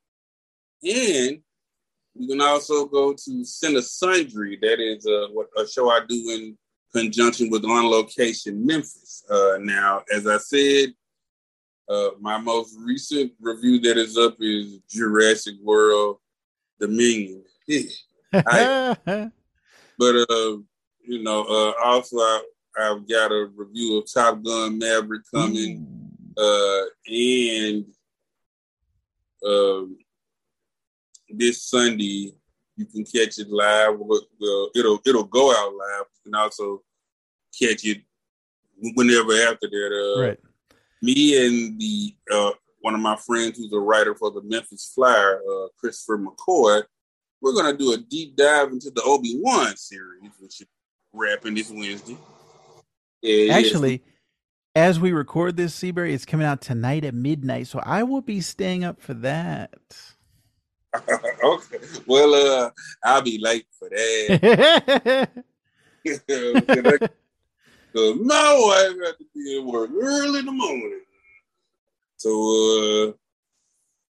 And 0.83 1.39
you 2.15 2.27
can 2.27 2.41
also 2.41 2.85
go 2.85 3.13
to 3.13 3.31
Cine 3.43 3.81
Sundry. 3.81 4.57
That 4.61 4.79
is 4.79 5.05
uh, 5.05 5.27
what 5.31 5.47
a 5.57 5.67
show 5.67 5.89
I 5.89 6.01
do 6.07 6.15
in 6.31 6.57
conjunction 6.93 7.49
with 7.49 7.63
On 7.65 7.89
Location 7.89 8.65
Memphis. 8.65 9.23
Uh, 9.29 9.57
now, 9.61 10.01
as 10.13 10.25
I 10.25 10.37
said, 10.37 10.89
uh, 11.87 12.09
my 12.19 12.37
most 12.37 12.75
recent 12.83 13.31
review 13.39 13.79
that 13.81 13.97
is 13.97 14.17
up 14.17 14.37
is 14.39 14.79
Jurassic 14.89 15.55
World 15.63 16.17
Dominion. 16.79 17.43
I- 18.33 18.97
but 19.97 20.15
uh, 20.15 20.57
you 21.01 21.23
know, 21.23 21.43
uh, 21.43 21.73
also 21.83 22.17
I, 22.17 22.43
I've 22.79 23.07
got 23.07 23.31
a 23.31 23.49
review 23.55 23.97
of 23.97 24.11
Top 24.11 24.43
Gun 24.43 24.77
Maverick 24.77 25.23
coming, 25.33 25.85
uh, 26.37 26.81
and 27.07 27.85
um, 29.45 29.97
this 31.29 31.63
Sunday 31.63 32.33
you 32.75 32.85
can 32.85 33.03
catch 33.03 33.39
it 33.39 33.49
live. 33.49 33.95
Well, 33.99 34.21
it'll 34.75 34.99
it'll 35.05 35.23
go 35.23 35.51
out 35.51 35.73
live. 35.73 36.05
You 36.25 36.31
can 36.31 36.35
also 36.35 36.81
catch 37.59 37.85
it 37.85 38.01
whenever 38.95 39.33
after 39.33 39.67
that. 39.69 40.15
Uh, 40.17 40.21
right. 40.27 40.39
me 41.01 41.45
and 41.45 41.79
the 41.79 42.15
uh, 42.31 42.51
one 42.81 42.93
of 42.93 43.01
my 43.01 43.17
friends 43.17 43.57
who's 43.57 43.73
a 43.73 43.79
writer 43.79 44.15
for 44.15 44.31
the 44.31 44.41
Memphis 44.43 44.91
Flyer, 44.95 45.41
uh, 45.41 45.67
Christopher 45.77 46.17
McCoy, 46.17 46.83
we're 47.41 47.53
gonna 47.53 47.77
do 47.77 47.93
a 47.93 47.97
deep 47.97 48.35
dive 48.35 48.71
into 48.71 48.91
the 48.91 49.01
Obi 49.03 49.39
Wan 49.39 49.75
series, 49.77 50.31
which 50.39 50.61
is 50.61 50.67
wrapping 51.13 51.55
this 51.55 51.71
Wednesday. 51.71 52.17
Yeah, 53.21 53.53
Actually, 53.53 54.03
as 54.75 54.99
we 54.99 55.11
record 55.11 55.57
this, 55.57 55.73
Seabury, 55.73 56.13
it's 56.13 56.25
coming 56.25 56.45
out 56.45 56.61
tonight 56.61 57.03
at 57.03 57.13
midnight. 57.13 57.67
So 57.67 57.79
I 57.83 58.03
will 58.03 58.21
be 58.21 58.41
staying 58.41 58.83
up 58.83 59.01
for 59.01 59.13
that. 59.15 59.73
okay. 61.43 61.77
Well, 62.05 62.33
uh, 62.33 62.71
I'll 63.03 63.21
be 63.21 63.37
late 63.39 63.67
for 63.77 63.89
that. 63.89 65.43
Cause 67.95 68.15
my 68.21 68.55
wife 68.59 68.99
got 69.01 69.17
to 69.17 69.25
be 69.33 69.57
at 69.57 69.65
work 69.65 69.89
early 69.99 70.39
in 70.39 70.45
the 70.45 70.51
morning. 70.51 71.01
So 72.17 73.09
uh 73.09 73.13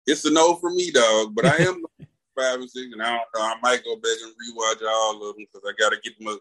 it's 0.06 0.26
a 0.26 0.32
no 0.32 0.56
for 0.56 0.70
me, 0.72 0.92
dog. 0.92 1.34
But 1.34 1.46
I 1.46 1.58
am 1.58 1.84
five 2.40 2.60
and 2.60 2.70
six, 2.70 2.88
and 2.92 3.02
I 3.02 3.10
don't 3.10 3.22
know. 3.36 3.42
I 3.42 3.56
might 3.62 3.84
go 3.84 3.96
back 3.96 4.18
and 4.24 4.34
rewatch 4.34 4.88
all 4.88 5.30
of 5.30 5.36
them 5.36 5.46
because 5.52 5.68
I 5.68 5.74
gotta 5.80 5.98
get 6.04 6.14
my 6.20 6.38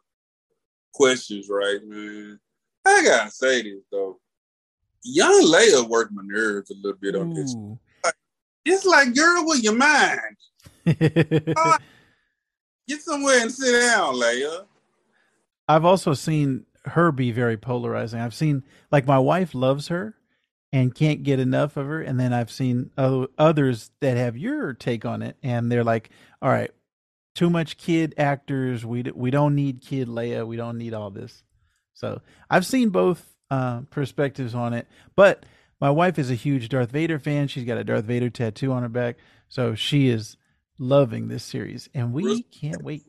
questions 0.93 1.49
right, 1.49 1.85
man. 1.85 2.39
I 2.85 3.05
gotta 3.05 3.31
say 3.31 3.63
this 3.63 3.83
though. 3.91 4.19
Young 5.05 5.45
Leia 5.45 5.89
worked 5.89 6.13
my 6.13 6.23
nerves 6.25 6.71
a 6.71 6.75
little 6.75 6.99
bit 7.01 7.17
on 7.17 7.33
this. 7.33 7.55
Ooh. 7.55 7.79
It's 8.65 8.85
like, 8.85 9.15
girl, 9.15 9.47
with 9.47 9.63
your 9.63 9.77
mind. 9.77 10.37
Get 12.89 13.03
somewhere 13.03 13.41
and 13.41 13.53
sit 13.53 13.81
down, 13.81 14.15
Leia. 14.15 14.65
I've 15.69 15.85
also 15.85 16.15
seen 16.15 16.67
her 16.85 17.13
be 17.13 17.31
very 17.31 17.57
polarizing. 17.57 18.21
I've 18.21 18.35
seen 18.35 18.65
like 18.91 19.07
my 19.07 19.19
wife 19.19 19.55
loves 19.55 19.89
her 19.89 20.18
and 20.73 20.95
can't 20.95 21.23
get 21.23 21.41
enough 21.41 21.77
of 21.77 21.87
her, 21.87 22.01
and 22.01 22.21
then 22.21 22.33
I've 22.33 22.51
seen 22.51 22.91
others 22.97 23.91
that 24.01 24.17
have 24.17 24.37
your 24.37 24.75
take 24.75 25.05
on 25.05 25.23
it, 25.23 25.37
and 25.43 25.71
they're 25.73 25.85
like, 25.85 26.11
"All 26.43 26.51
right, 26.51 26.71
too 27.35 27.51
much 27.51 27.79
kid 27.79 28.15
actors. 28.19 28.85
We 28.85 29.03
we 29.15 29.31
don't 29.31 29.55
need 29.55 29.81
kid 29.81 30.09
Leia. 30.09 30.47
We 30.47 30.57
don't 30.57 30.79
need 30.79 30.95
all 30.95 31.11
this." 31.11 31.43
So 31.95 32.21
I've 32.51 32.67
seen 32.67 32.91
both 32.91 33.35
uh, 33.51 33.81
perspectives 33.91 34.55
on 34.55 34.75
it, 34.75 34.87
but 35.17 35.47
my 35.81 35.91
wife 35.91 36.19
is 36.19 36.31
a 36.31 36.35
huge 36.35 36.69
Darth 36.69 36.91
Vader 36.91 37.19
fan. 37.19 37.49
She's 37.49 37.65
got 37.65 37.79
a 37.79 37.85
Darth 37.85 38.05
Vader 38.05 38.31
tattoo 38.31 38.73
on 38.73 38.83
her 38.83 38.89
back, 38.89 39.17
so 39.49 39.75
she 39.75 40.09
is 40.09 40.37
loving 40.79 41.29
this 41.29 41.45
series, 41.45 41.89
and 41.95 42.13
we 42.13 42.43
can't 42.43 42.83
wait. 42.83 43.05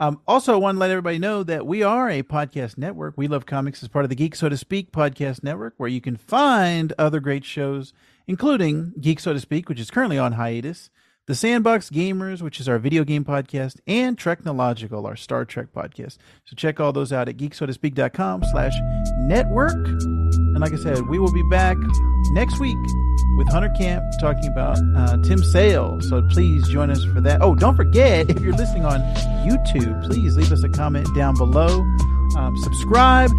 Um, 0.00 0.18
also, 0.26 0.54
I 0.54 0.56
want 0.56 0.76
to 0.76 0.80
let 0.80 0.90
everybody 0.90 1.18
know 1.18 1.42
that 1.42 1.66
we 1.66 1.82
are 1.82 2.08
a 2.08 2.22
podcast 2.22 2.78
network. 2.78 3.18
We 3.18 3.28
Love 3.28 3.44
Comics 3.44 3.82
as 3.82 3.90
part 3.90 4.06
of 4.06 4.08
the 4.08 4.14
Geek 4.14 4.34
So 4.34 4.48
to 4.48 4.56
Speak 4.56 4.92
podcast 4.92 5.44
network, 5.44 5.74
where 5.76 5.90
you 5.90 6.00
can 6.00 6.16
find 6.16 6.94
other 6.98 7.20
great 7.20 7.44
shows, 7.44 7.92
including 8.26 8.94
Geek 8.98 9.20
So 9.20 9.34
to 9.34 9.40
Speak, 9.40 9.68
which 9.68 9.78
is 9.78 9.90
currently 9.90 10.16
on 10.16 10.32
hiatus, 10.32 10.88
The 11.26 11.34
Sandbox 11.34 11.90
Gamers, 11.90 12.42
which 12.42 12.58
is 12.58 12.68
our 12.68 12.78
video 12.78 13.04
game 13.04 13.24
podcast, 13.24 13.78
and 13.86 14.18
Technological, 14.18 15.06
our 15.06 15.14
Star 15.16 15.44
Trek 15.44 15.68
podcast. 15.74 16.18
So 16.44 16.56
check 16.56 16.80
all 16.80 16.92
those 16.92 17.12
out 17.12 17.28
at 17.28 17.36
geeksotospeak.com 17.36 18.42
slash 18.50 18.72
network. 19.20 19.74
And 19.74 20.58
like 20.58 20.72
I 20.72 20.76
said, 20.76 21.06
we 21.08 21.18
will 21.20 21.32
be 21.32 21.44
back 21.44 21.76
next 22.32 22.58
week 22.58 22.76
with 23.36 23.48
Hunter 23.48 23.70
Camp 23.78 24.02
talking 24.20 24.48
about 24.50 24.78
uh, 24.96 25.18
Tim 25.22 25.38
Sale. 25.38 26.00
So 26.00 26.22
please 26.30 26.66
join 26.68 26.90
us 26.90 27.04
for 27.04 27.20
that. 27.20 27.42
Oh, 27.42 27.54
don't 27.54 27.76
forget, 27.76 28.28
if 28.28 28.40
you're 28.40 28.54
listening 28.54 28.84
on 28.84 29.00
YouTube, 29.46 30.04
please 30.06 30.36
leave 30.36 30.50
us 30.50 30.64
a 30.64 30.68
comment 30.68 31.14
down 31.14 31.36
below. 31.36 31.80
Um, 32.36 32.56
subscribe 32.56 33.30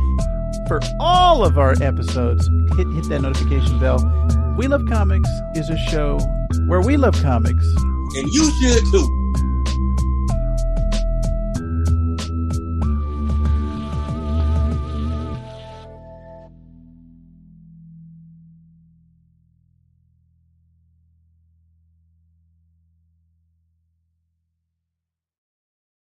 for 0.67 0.79
all 0.99 1.43
of 1.43 1.57
our 1.57 1.73
episodes. 1.81 2.47
Hit, 2.75 2.87
hit 2.89 3.09
that 3.09 3.21
notification 3.21 3.79
bell. 3.79 3.99
We 4.57 4.67
Love 4.67 4.85
Comics 4.87 5.29
is 5.55 5.69
a 5.69 5.77
show 5.89 6.19
where 6.67 6.81
we 6.81 6.97
love 6.97 7.15
comics. 7.21 7.65
And 8.15 8.27
you 8.33 8.51
should 8.59 8.83
too. 8.91 9.20